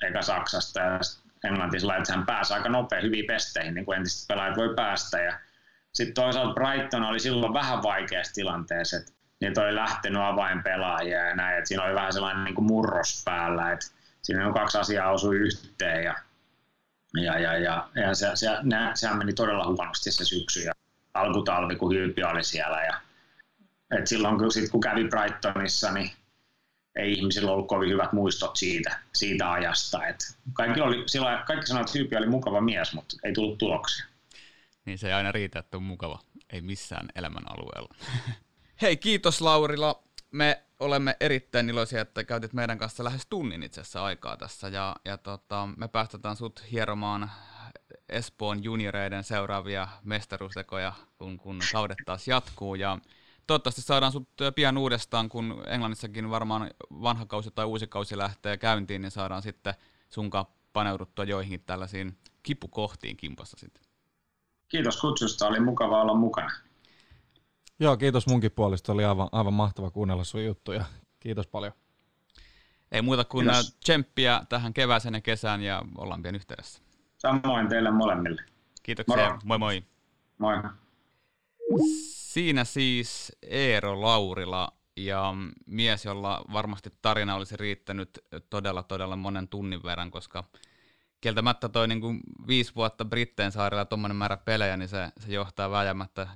[0.02, 0.98] eikä Saksasta ja
[1.46, 5.20] Englantissa, että hän pääsi aika nopea hyviin pesteihin, niin kuin entiset pelaajat voi päästä.
[5.20, 5.38] Ja
[5.92, 11.58] sitten toisaalta Brighton oli silloin vähän vaikeassa tilanteessa, että niitä oli lähtenyt avainpelaajia ja näin,
[11.58, 13.86] että siinä oli vähän sellainen niin kuin murros päällä, että
[14.22, 16.14] siinä on kaksi asiaa osui yhteen ja,
[17.14, 20.72] ja, ja, ja, ja se, se, ne, sehän meni todella huonosti se syksy ja
[21.14, 22.82] alkutalvi, kun Hyypi oli siellä.
[22.82, 23.00] Ja,
[23.98, 26.10] et silloin kun, sit, kun kävi Brightonissa, niin
[26.96, 30.06] ei ihmisillä ollut kovin hyvät muistot siitä, siitä ajasta.
[30.06, 30.16] Et
[30.52, 34.06] kaikki, oli, silloin, kaikki sanoivat, että Hyypi oli mukava mies, mutta ei tullut tuloksia.
[34.84, 36.20] Niin se ei aina riitä, että on mukava.
[36.50, 37.94] Ei missään elämän alueella.
[38.82, 40.02] Hei, kiitos Laurila.
[40.30, 44.68] Me olemme erittäin iloisia, että käytit meidän kanssa lähes tunnin itse asiassa aikaa tässä.
[44.68, 47.30] Ja, ja tota, me päästetään sut hieromaan
[48.08, 52.74] Espoon junioreiden seuraavia mestaruustekoja, kun, kun kaudet taas jatkuu.
[52.74, 52.98] Ja
[53.46, 59.02] toivottavasti saadaan sut pian uudestaan, kun Englannissakin varmaan vanha kausi tai uusi kausi lähtee käyntiin,
[59.02, 59.74] niin saadaan sitten
[60.08, 63.84] sunkaan paneuduttua joihinkin tällaisiin kipukohtiin kimpassa sitten.
[64.68, 66.50] Kiitos kutsusta, oli mukava olla mukana.
[67.80, 68.92] Joo, kiitos munkin puolesta.
[68.92, 70.84] Oli aivan, aivan mahtava kuunnella sun juttuja.
[71.20, 71.72] Kiitos paljon.
[72.92, 73.76] Ei muuta kuin kiitos.
[73.84, 76.82] tsemppiä tähän kevääseen ja kesään ja ollaan pian yhteydessä.
[77.18, 78.42] Samoin teille molemmille.
[78.82, 79.16] Kiitoksia.
[79.16, 79.38] Moro.
[79.44, 79.82] Moi moi.
[80.38, 80.62] Moi.
[82.06, 85.34] Siinä siis Eero Laurila ja
[85.66, 88.18] mies, jolla varmasti tarina olisi riittänyt
[88.50, 90.44] todella todella monen tunnin verran, koska
[91.20, 95.70] kieltämättä toi niin kuin viisi vuotta Britteen saarella tuommoinen määrä pelejä, niin se, se johtaa
[95.70, 96.28] vääjäämättä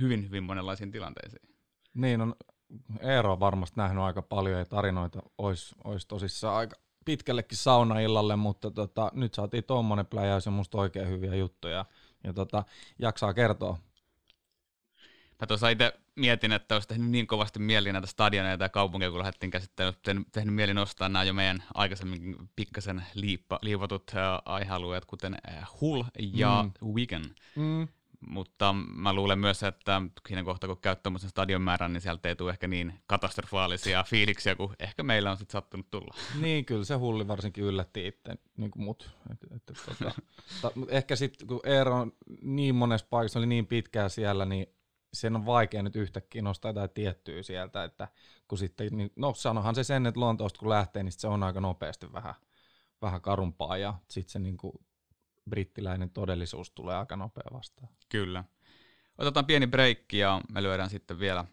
[0.00, 1.48] hyvin, hyvin monenlaisiin tilanteisiin.
[1.94, 2.34] Niin, on
[3.00, 8.70] Eero on varmasti nähnyt aika paljon ja tarinoita olisi, olisi tosissaan aika pitkällekin saunaillalle, mutta
[8.70, 11.84] tota, nyt saatiin tuommoinen pläjäys ja musta oikein hyviä juttuja
[12.24, 12.64] ja tota,
[12.98, 13.78] jaksaa kertoa.
[15.40, 19.18] Mä tuossa itse mietin, että olisi tehnyt niin kovasti mieli näitä stadioneita ja kaupunkeja, kun
[19.18, 25.04] lähdettiin käsittelyyn, tehnyt, tehnyt mieli nostaa nämä jo meidän aikaisemmin pikkasen liippa, liivatut äh, aihealueet,
[25.04, 26.88] kuten äh, Hull ja mm.
[26.94, 27.24] Wigan.
[27.56, 27.88] Mm.
[28.28, 32.36] Mutta mä luulen myös, että siinä kohtaa, kun käyt tuommoisen stadion määrän, niin sieltä ei
[32.36, 36.14] tule ehkä niin katastrofaalisia fiiliksiä kuin ehkä meillä on sitten sattunut tulla.
[36.40, 39.10] Niin, kyllä se hulli varsinkin yllätti itse, niin kuin mut.
[39.32, 40.12] Et, et, et, tota,
[40.62, 42.12] ta, ehkä sitten, kun Eero on
[42.42, 44.66] niin monessa paikassa, oli niin pitkään siellä, niin
[45.12, 48.08] sen on vaikea nyt yhtäkkiä nostaa jotain tiettyä sieltä, että
[48.48, 51.60] kun sitten, niin, no sanohan se sen, että Lontoosta kun lähtee, niin se on aika
[51.60, 52.34] nopeasti vähän,
[53.02, 54.72] vähän karumpaa ja sitten se niin kuin
[55.50, 57.88] brittiläinen todellisuus tulee aika nopea vastaan.
[58.08, 58.44] Kyllä.
[59.18, 61.44] Otetaan pieni breikki ja me lyödään sitten vielä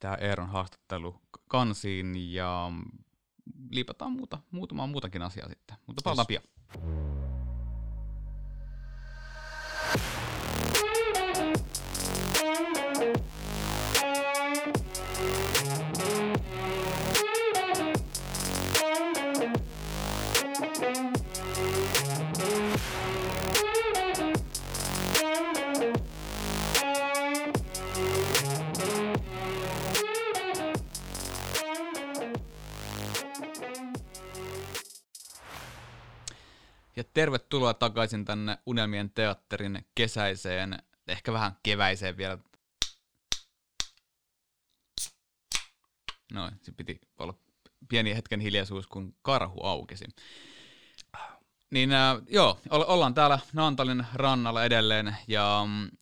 [0.00, 2.72] tämä Eeron haastattelu kansiin ja
[3.70, 5.76] liipataan muuta, muutamaa muutakin asiaa sitten.
[5.86, 6.42] Mutta palataan yes.
[6.72, 7.25] pian.
[37.16, 42.38] Tervetuloa takaisin tänne Unelmien teatterin kesäiseen, ehkä vähän keväiseen vielä.
[46.32, 47.34] Noin, se piti olla
[47.88, 50.04] pieni hetken hiljaisuus, kun karhu aukesi.
[51.70, 55.96] Niin äh, joo, ollaan täällä Naantalin rannalla edelleen ja mm,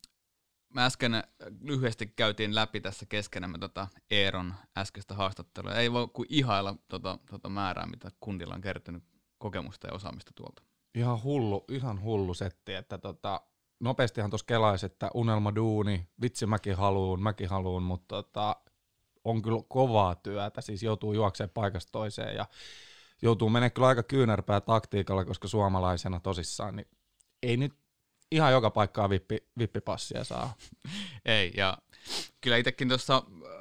[0.68, 1.24] mä äsken
[1.60, 5.74] lyhyesti käytiin läpi tässä keskenämme tota Eeron äskeistä haastattelua.
[5.74, 9.04] Ei voi kuin ihailla tota, tota määrää, mitä kundilla on kertynyt
[9.38, 10.62] kokemusta ja osaamista tuolta
[10.94, 13.40] ihan hullu, ihan hullu setti, että tota,
[13.80, 18.56] nopeastihan tuossa kelaisi, että unelma duuni, vitsi mäkin haluun, mäkin haluun, mutta tota,
[19.24, 22.46] on kyllä kovaa työtä, siis joutuu juoksemaan paikasta toiseen ja
[23.22, 26.88] joutuu menemään kyllä aika kyynärpää taktiikalla, koska suomalaisena tosissaan, niin
[27.42, 27.74] ei nyt
[28.30, 30.54] ihan joka paikkaa vippi, vippipassia saa.
[31.24, 31.78] ei, ja
[32.40, 33.54] kyllä itsekin tuossa äh,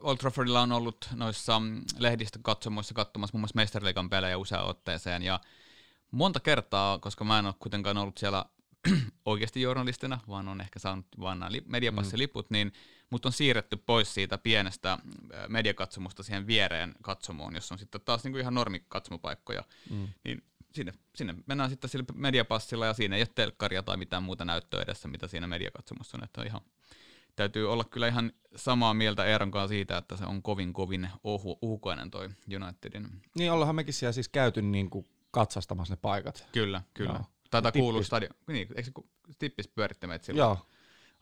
[0.00, 5.40] Old Traffordilla on ollut noissa mm, lehdistökatsomoissa katsomassa muun muassa Mestariliikan pelejä useaan otteeseen, ja
[6.16, 8.44] monta kertaa, koska mä en ole kuitenkaan ollut siellä
[9.24, 12.54] oikeasti journalistina, vaan on ehkä saanut vain nämä mediapassiliput, mm.
[12.54, 12.72] niin
[13.10, 14.98] mut on siirretty pois siitä pienestä
[15.48, 19.64] mediakatsomusta siihen viereen katsomoon, jossa on sitten taas niinku ihan normikatsomopaikkoja.
[19.90, 20.08] Mm.
[20.24, 20.42] Niin
[20.72, 24.82] sinne, sinne mennään sitten sillä mediapassilla ja siinä ei ole telkkaria tai mitään muuta näyttöä
[24.82, 26.24] edessä, mitä siinä mediakatsomossa on.
[26.24, 26.60] Että on ihan,
[27.36, 31.58] täytyy olla kyllä ihan samaa mieltä Eeron kanssa siitä, että se on kovin kovin ohu,
[31.62, 33.08] uhkoinen toi Unitedin.
[33.34, 35.06] Niin ollaanhan mekin siellä siis käyty niin kuin
[35.36, 36.48] katsastamassa ne paikat.
[36.52, 37.12] Kyllä, kyllä.
[37.12, 37.24] Joo.
[37.50, 38.34] Taitaa kuulua stadion.
[38.46, 38.92] Niin, eikö se
[39.38, 40.46] tippis pyöritti meitä silloin?
[40.46, 40.66] Joo.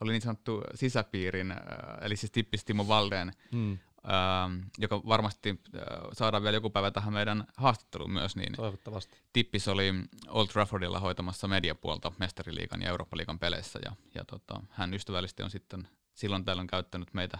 [0.00, 1.58] Oli niin sanottu sisäpiirin, äh,
[2.00, 3.78] eli siis tippis Timo Valdeen, hmm.
[4.06, 8.36] Ähm, joka varmasti äh, saadaan vielä joku päivä tähän meidän haastatteluun myös.
[8.36, 9.18] Niin Toivottavasti.
[9.32, 9.94] Tippis oli
[10.28, 15.88] Old Traffordilla hoitamassa mediapuolta Mestariliigan ja Eurooppa-liigan peleissä, ja, ja tota, hän ystävällisesti on sitten
[16.14, 17.38] silloin tällöin käyttänyt meitä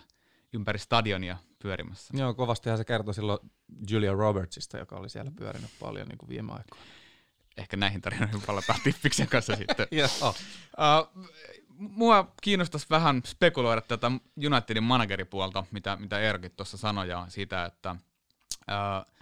[0.55, 2.15] ympäri stadionia pyörimässä.
[2.17, 3.39] Joo, kovastihan se kertoi silloin
[3.91, 6.85] Julia Robertsista, joka oli siellä pyörinyt paljon niin kuin viime aikoina.
[7.57, 9.87] Ehkä näihin tarinoihin palataan Tippiksen kanssa sitten.
[10.29, 11.25] uh,
[11.79, 14.11] mua kiinnostaisi vähän spekuloida tätä
[14.47, 19.13] Unitedin manageripuolta, mitä, mitä Erkit tuossa sanoi, ja siitä, että uh,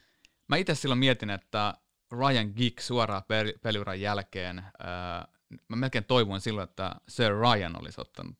[0.49, 1.74] mä itse silloin mietin, että
[2.12, 3.22] Ryan Giggs suoraan
[3.62, 5.33] peliuran jälkeen, uh,
[5.68, 8.37] mä melkein toivoin silloin, että Sir Ryan olisi ottanut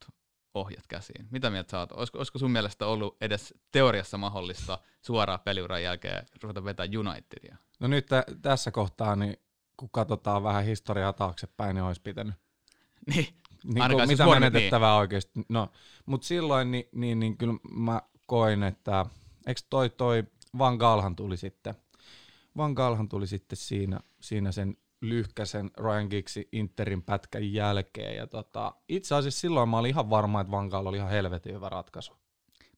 [0.53, 1.27] ohjat käsiin.
[1.31, 1.91] Mitä mieltä sä oot?
[1.91, 7.57] Olisiko, olisiko sun mielestä ollut edes teoriassa mahdollista suoraan peliuran jälkeen ruveta vetää Unitedia?
[7.79, 9.37] No nyt t- tässä kohtaa, niin
[9.77, 12.35] kun katsotaan vähän historiaa taaksepäin, niin olisi pitänyt.
[13.15, 13.27] niin,
[13.63, 14.99] niin kuin, mitä menetettävää niin.
[14.99, 15.45] oikeasti.
[15.49, 15.71] No,
[16.05, 19.05] mutta silloin niin, niin, niin kyllä mä koin, että
[19.47, 20.23] eikö toi, toi
[20.57, 21.75] Van Gaalhan tuli sitten,
[22.57, 28.15] Van Gaalhan tuli sitten siinä, siinä sen lyhkäsen Ryan Giggsin Interin pätkän jälkeen.
[28.15, 31.69] Ja tota, itse asiassa silloin mä olin ihan varma, että Vankaalla oli ihan helvetin hyvä
[31.69, 32.13] ratkaisu.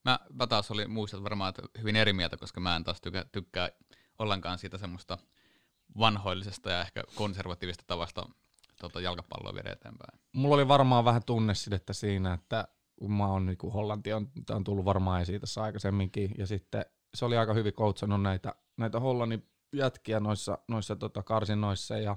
[0.06, 3.26] Mä, mä taas olin muistat varmaan että hyvin eri mieltä, koska mä en taas tykkää,
[3.32, 3.70] tykkää
[4.20, 5.18] ollenkaan siitä semmoista
[6.00, 8.30] vanhoillisesta ja ehkä konservatiivista tavasta
[8.82, 10.20] tota, jalkapalloa viedä eteenpäin.
[10.34, 14.86] Mulla oli varmaan vähän tunnesidettä siinä, että kun mä oon niin Hollanti on, on tullut
[14.86, 19.48] varmaan esiin tässä aikaisemminkin, ja sitten se oli aika hyvin coachannut näitä, näitä Hollannin
[19.78, 22.16] jätkiä noissa, noissa tota karsinoissa ja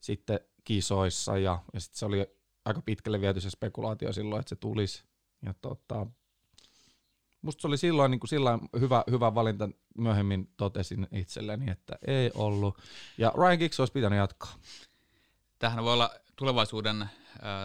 [0.00, 2.26] sitten kisoissa ja, ja sitten se oli
[2.64, 5.04] aika pitkälle viety se spekulaatio silloin, että se tulisi.
[5.42, 6.06] Ja tota,
[7.42, 9.68] musta se oli silloin niin kuin hyvä, hyvä valinta,
[9.98, 12.78] myöhemmin totesin itselleni, että ei ollut.
[13.18, 14.54] Ja Ryan Giggs olisi pitänyt jatkaa.
[15.58, 17.08] Tähän voi olla tulevaisuuden äh,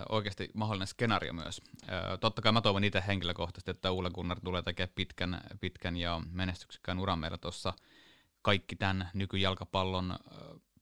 [0.10, 1.62] oikeasti mahdollinen skenaario myös.
[1.90, 6.22] Äh, totta kai mä toivon itse henkilökohtaisesti, että Ulle Gunnar tulee tekemään pitkän, pitkän ja
[6.32, 7.74] menestyksekkään uran meillä tuossa
[8.42, 10.16] kaikki tämän nykyjalkapallon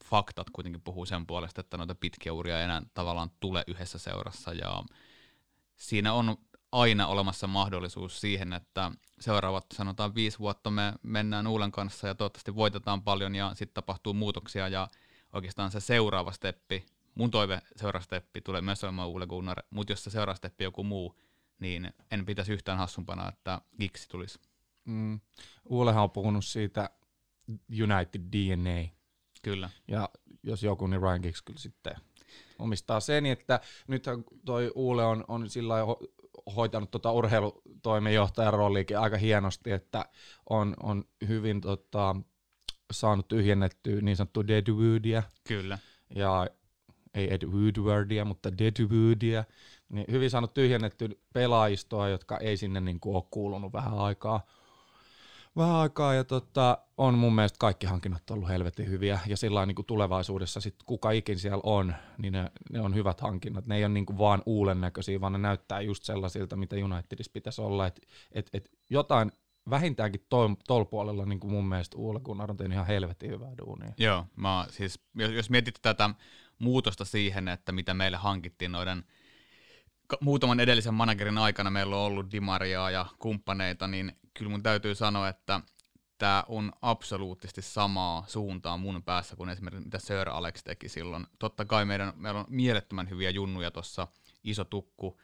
[0.03, 4.53] faktat kuitenkin puhuu sen puolesta, että noita pitkiä uria ei enää tavallaan tule yhdessä seurassa
[4.53, 4.83] ja
[5.75, 6.37] siinä on
[6.71, 12.55] aina olemassa mahdollisuus siihen, että seuraavat sanotaan viisi vuotta me mennään Uulen kanssa ja toivottavasti
[12.55, 14.87] voitetaan paljon ja sitten tapahtuu muutoksia ja
[15.33, 16.85] oikeastaan se seuraava steppi,
[17.15, 20.83] mun toive seuraava steppi tulee myös olemaan Uule Gunnar, mutta jos se seuraava steppi joku
[20.83, 21.19] muu,
[21.59, 24.39] niin en pitäisi yhtään hassumpana, että Giksi tulisi.
[24.85, 25.19] Mm.
[25.65, 26.89] Uulehan on puhunut siitä
[27.83, 28.89] United DNA.
[29.43, 29.69] Kyllä.
[29.87, 30.09] Ja
[30.43, 31.95] jos joku, niin Ryan Giggs kyllä sitten
[32.59, 35.75] omistaa sen, että nythän toi Uule on, on sillä
[36.55, 40.05] hoitanut tota urheilutoimenjohtajan rooliikin aika hienosti, että
[40.49, 42.15] on, on hyvin tota,
[42.91, 45.23] saanut tyhjennettyä niin sanottua Deadwoodia.
[45.47, 45.79] Kyllä.
[46.15, 46.47] Ja
[47.13, 49.43] ei Ed Woodwardia, mutta Deadwoodia.
[49.89, 54.45] Niin hyvin saanut tyhjennetty pelaajistoa, jotka ei sinne niin kuin ole kuulunut vähän aikaa.
[55.57, 59.75] Vähän aikaa ja tota, on mun mielestä kaikki hankinnat ollut helvetin hyviä ja sillä niin
[59.75, 63.67] kuin tulevaisuudessa sit kuka ikin siellä on, niin ne, ne on hyvät hankinnat.
[63.67, 67.31] Ne ei ole niin kuin vaan uulen näköisiä, vaan ne näyttää just sellaisilta, mitä Unitedissa
[67.33, 67.87] pitäisi olla.
[67.87, 68.01] Et,
[68.31, 69.31] et, et jotain
[69.69, 70.25] vähintäänkin
[70.67, 73.93] tuolla puolella niin kuin mun mielestä Uule Gunnar on tehnyt ihan helvetin hyvää duunia.
[73.97, 76.09] Joo, mä, siis, jos, jos mietit tätä
[76.59, 79.03] muutosta siihen, että mitä meille hankittiin noiden
[80.21, 85.29] muutaman edellisen managerin aikana meillä on ollut Dimariaa ja kumppaneita, niin kyllä mun täytyy sanoa,
[85.29, 85.61] että
[86.17, 91.27] tämä on absoluuttisesti samaa suuntaa mun päässä kuin esimerkiksi mitä Sir Alex teki silloin.
[91.39, 94.07] Totta kai meidän, meillä on mielettömän hyviä junnuja tuossa,
[94.43, 95.19] iso tukku,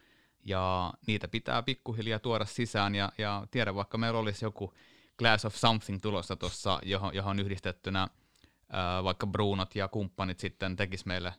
[0.45, 4.73] ja niitä pitää pikkuhiljaa tuoda sisään, ja, ja tiedä, vaikka meillä olisi joku
[5.17, 8.07] Glass of Something tulossa tuossa, johon, johon yhdistettynä
[8.69, 11.33] ää, vaikka Brunot ja kumppanit sitten tekis meille,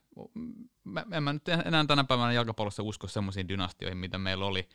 [0.84, 4.68] mä, en mä nyt enää tänä päivänä jalkapallossa usko semmoisiin dynastioihin, mitä meillä oli,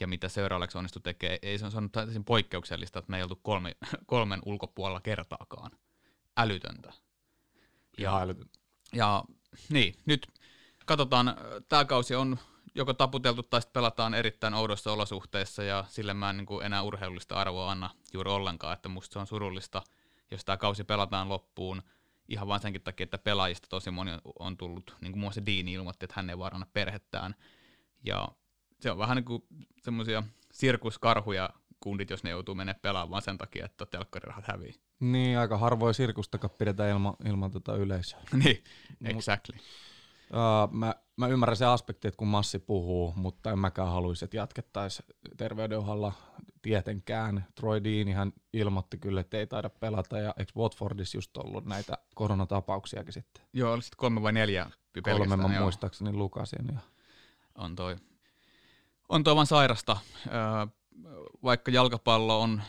[0.00, 1.38] ja mitä seuraavaksi onnistui tekemään.
[1.42, 3.76] Ei se on sanonut täysin poikkeuksellista, että me ei oltu kolme,
[4.06, 5.70] kolmen ulkopuolella kertaakaan.
[6.36, 6.92] Älytöntä.
[7.98, 8.58] Ja, älytöntä.
[8.94, 9.24] Ja
[9.68, 10.26] niin, nyt
[10.86, 11.36] katsotaan,
[11.68, 12.38] tämä kausi on
[12.74, 16.82] joko taputeltu tai sitten pelataan erittäin oudoissa olosuhteissa ja sille mä en niin kuin enää
[16.82, 19.82] urheilullista arvoa anna juuri ollenkaan, että musta se on surullista,
[20.30, 21.82] jos tämä kausi pelataan loppuun
[22.28, 25.68] ihan vain senkin takia, että pelaajista tosi moni on tullut, niin kuin muun muassa Dean
[25.68, 27.34] ilmoitti, että hän ei vaarana perhettään.
[28.04, 28.28] Ja
[28.86, 29.42] se on vähän niin kuin
[29.82, 30.22] semmoisia
[30.52, 34.74] sirkuskarhuja kundit, jos ne joutuu menemään pelaamaan sen takia, että telkkarirahat hävii.
[35.00, 38.20] Niin, aika harvoin sirkustakaan pidetään ilman, ilman tota yleisöä.
[38.44, 38.62] niin,
[39.04, 39.56] exactly.
[40.30, 44.36] Uh, mä, mä ymmärrän se aspekti, että kun Massi puhuu, mutta en mäkään haluaisi, että
[44.36, 46.12] jatkettaisiin terveydenhuollolla
[46.62, 47.46] tietenkään.
[47.54, 53.12] Troy Deanihan ilmoitti kyllä, että ei taida pelata, ja eikö Watfordissa just ollut näitä koronatapauksiakin
[53.12, 53.44] sitten?
[53.52, 54.70] Joo, oli sitten kolme vai neljä
[55.02, 56.66] Kolme mä muistaakseni lukasin.
[56.72, 56.80] Ja...
[57.54, 57.96] On toi
[59.08, 59.96] on toivan sairasta,
[61.42, 62.62] vaikka jalkapallo on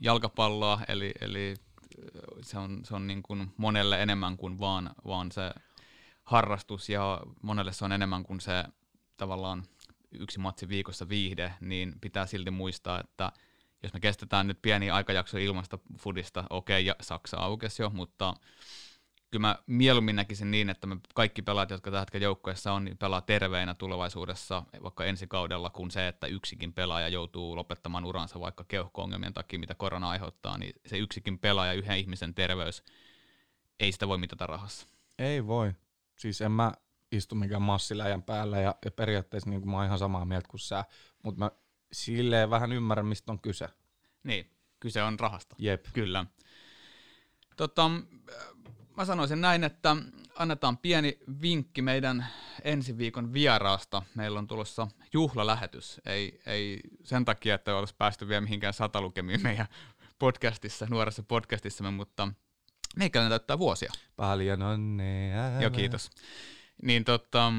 [0.00, 1.54] jalkapalloa, eli, eli
[2.42, 5.50] se on, se on niin kuin monelle enemmän kuin vaan, vaan se
[6.24, 8.64] harrastus ja monelle se on enemmän kuin se
[9.16, 9.62] tavallaan
[10.12, 13.32] yksi matsi viikossa viihde, niin pitää silti muistaa, että
[13.82, 18.34] jos me kestetään nyt pieni aikajakso ilmasta fudista, okei, okay, ja Saksa aukesi jo, mutta
[19.30, 22.98] kyllä mä mieluummin näkisin niin, että me kaikki pelaajat, jotka tällä hetkellä joukkueessa on, niin
[22.98, 28.64] pelaa terveinä tulevaisuudessa, vaikka ensi kaudella, kun se, että yksikin pelaaja joutuu lopettamaan uransa vaikka
[28.64, 32.82] keuhko-ongelmien takia, mitä korona aiheuttaa, niin se yksikin pelaaja, yhden ihmisen terveys,
[33.80, 34.86] ei sitä voi mitata rahassa.
[35.18, 35.72] Ei voi.
[36.16, 36.72] Siis en mä
[37.12, 40.84] istu mikään massiläjän päällä ja, ja periaatteessa niin mä oon ihan samaa mieltä kuin sä,
[41.22, 41.50] mutta mä
[41.92, 43.68] silleen vähän ymmärrän, mistä on kyse.
[44.22, 44.50] Niin,
[44.80, 45.56] kyse on rahasta.
[45.58, 45.86] Jep.
[45.92, 46.26] Kyllä.
[47.56, 47.90] Tota,
[48.96, 49.96] mä sanoisin näin, että
[50.34, 52.26] annetaan pieni vinkki meidän
[52.64, 54.02] ensi viikon vieraasta.
[54.14, 56.00] Meillä on tulossa juhlalähetys.
[56.06, 59.66] Ei, ei sen takia, että olisi päästy vielä mihinkään satalukemiin meidän
[60.18, 62.28] podcastissa, nuoressa podcastissamme, mutta
[62.96, 63.92] meikäläinen täyttää vuosia.
[64.16, 65.60] Paljon onnea.
[65.60, 66.10] Joo, kiitos.
[66.82, 67.52] Niin tota,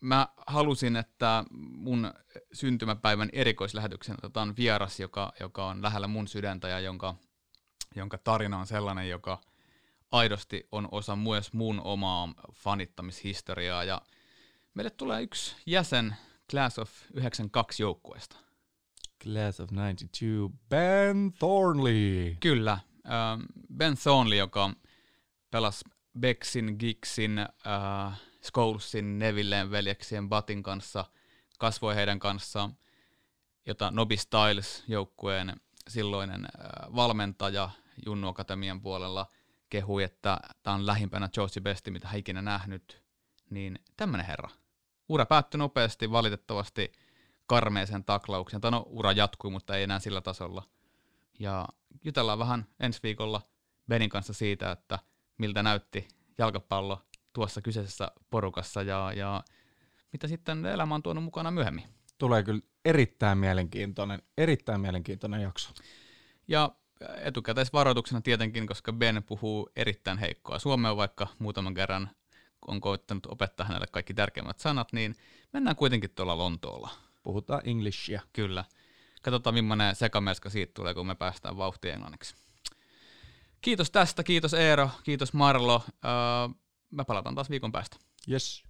[0.00, 1.44] mä halusin, että
[1.76, 2.12] mun
[2.52, 7.14] syntymäpäivän erikoislähetyksen otetaan vieras, joka, joka on lähellä mun sydäntä ja jonka,
[7.94, 9.38] jonka tarina on sellainen, joka–
[10.10, 14.02] aidosti on osa myös mun omaa fanittamishistoriaa ja
[14.74, 16.16] meille tulee yksi jäsen
[16.50, 18.36] Class of 92 joukkueesta.
[19.22, 20.26] Class of 92,
[20.68, 22.36] Ben Thornley.
[22.40, 23.42] Kyllä, ähm,
[23.76, 24.70] Ben Thornley, joka
[25.50, 25.84] pelasi
[26.20, 31.04] Bexin, Gixin, äh, Scholesin, Nevilleen veljeksien Batin kanssa,
[31.58, 32.76] kasvoi heidän kanssaan,
[33.66, 35.56] jota Nobby Styles joukkueen
[35.88, 37.70] silloinen äh, valmentaja
[38.06, 39.26] Junnu Akatemian puolella
[39.70, 43.02] kehui, että tämä on lähimpänä Josie Besti, mitä hän ikinä nähnyt,
[43.50, 44.48] niin tämmöinen herra.
[45.08, 46.92] Ura päättyi nopeasti, valitettavasti
[47.46, 48.60] karmeeseen taklauksen.
[48.60, 50.62] Tai no, ura jatkui, mutta ei enää sillä tasolla.
[51.38, 51.68] Ja
[52.04, 53.42] jutellaan vähän ensi viikolla
[53.88, 54.98] Benin kanssa siitä, että
[55.38, 56.08] miltä näytti
[56.38, 57.02] jalkapallo
[57.32, 59.44] tuossa kyseisessä porukassa ja, ja
[60.12, 61.84] mitä sitten elämä on tuonut mukana myöhemmin.
[62.18, 65.70] Tulee kyllä erittäin mielenkiintoinen, erittäin mielenkiintoinen jakso.
[66.48, 72.10] Ja etukäteisvaroituksena tietenkin, koska Ben puhuu erittäin heikkoa suomea, vaikka muutaman kerran
[72.68, 75.16] on koittanut opettaa hänelle kaikki tärkeimmät sanat, niin
[75.52, 76.90] mennään kuitenkin tuolla Lontoolla.
[77.22, 78.22] Puhutaan englishia.
[78.32, 78.64] Kyllä.
[79.22, 82.34] Katsotaan, millainen sekamelska siitä tulee, kun me päästään vauhtiin englanniksi.
[83.60, 85.76] Kiitos tästä, kiitos Eero, kiitos Marlo.
[85.86, 86.56] Uh,
[86.90, 87.96] me palataan taas viikon päästä.
[88.30, 88.66] Yes.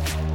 [0.00, 0.29] thank you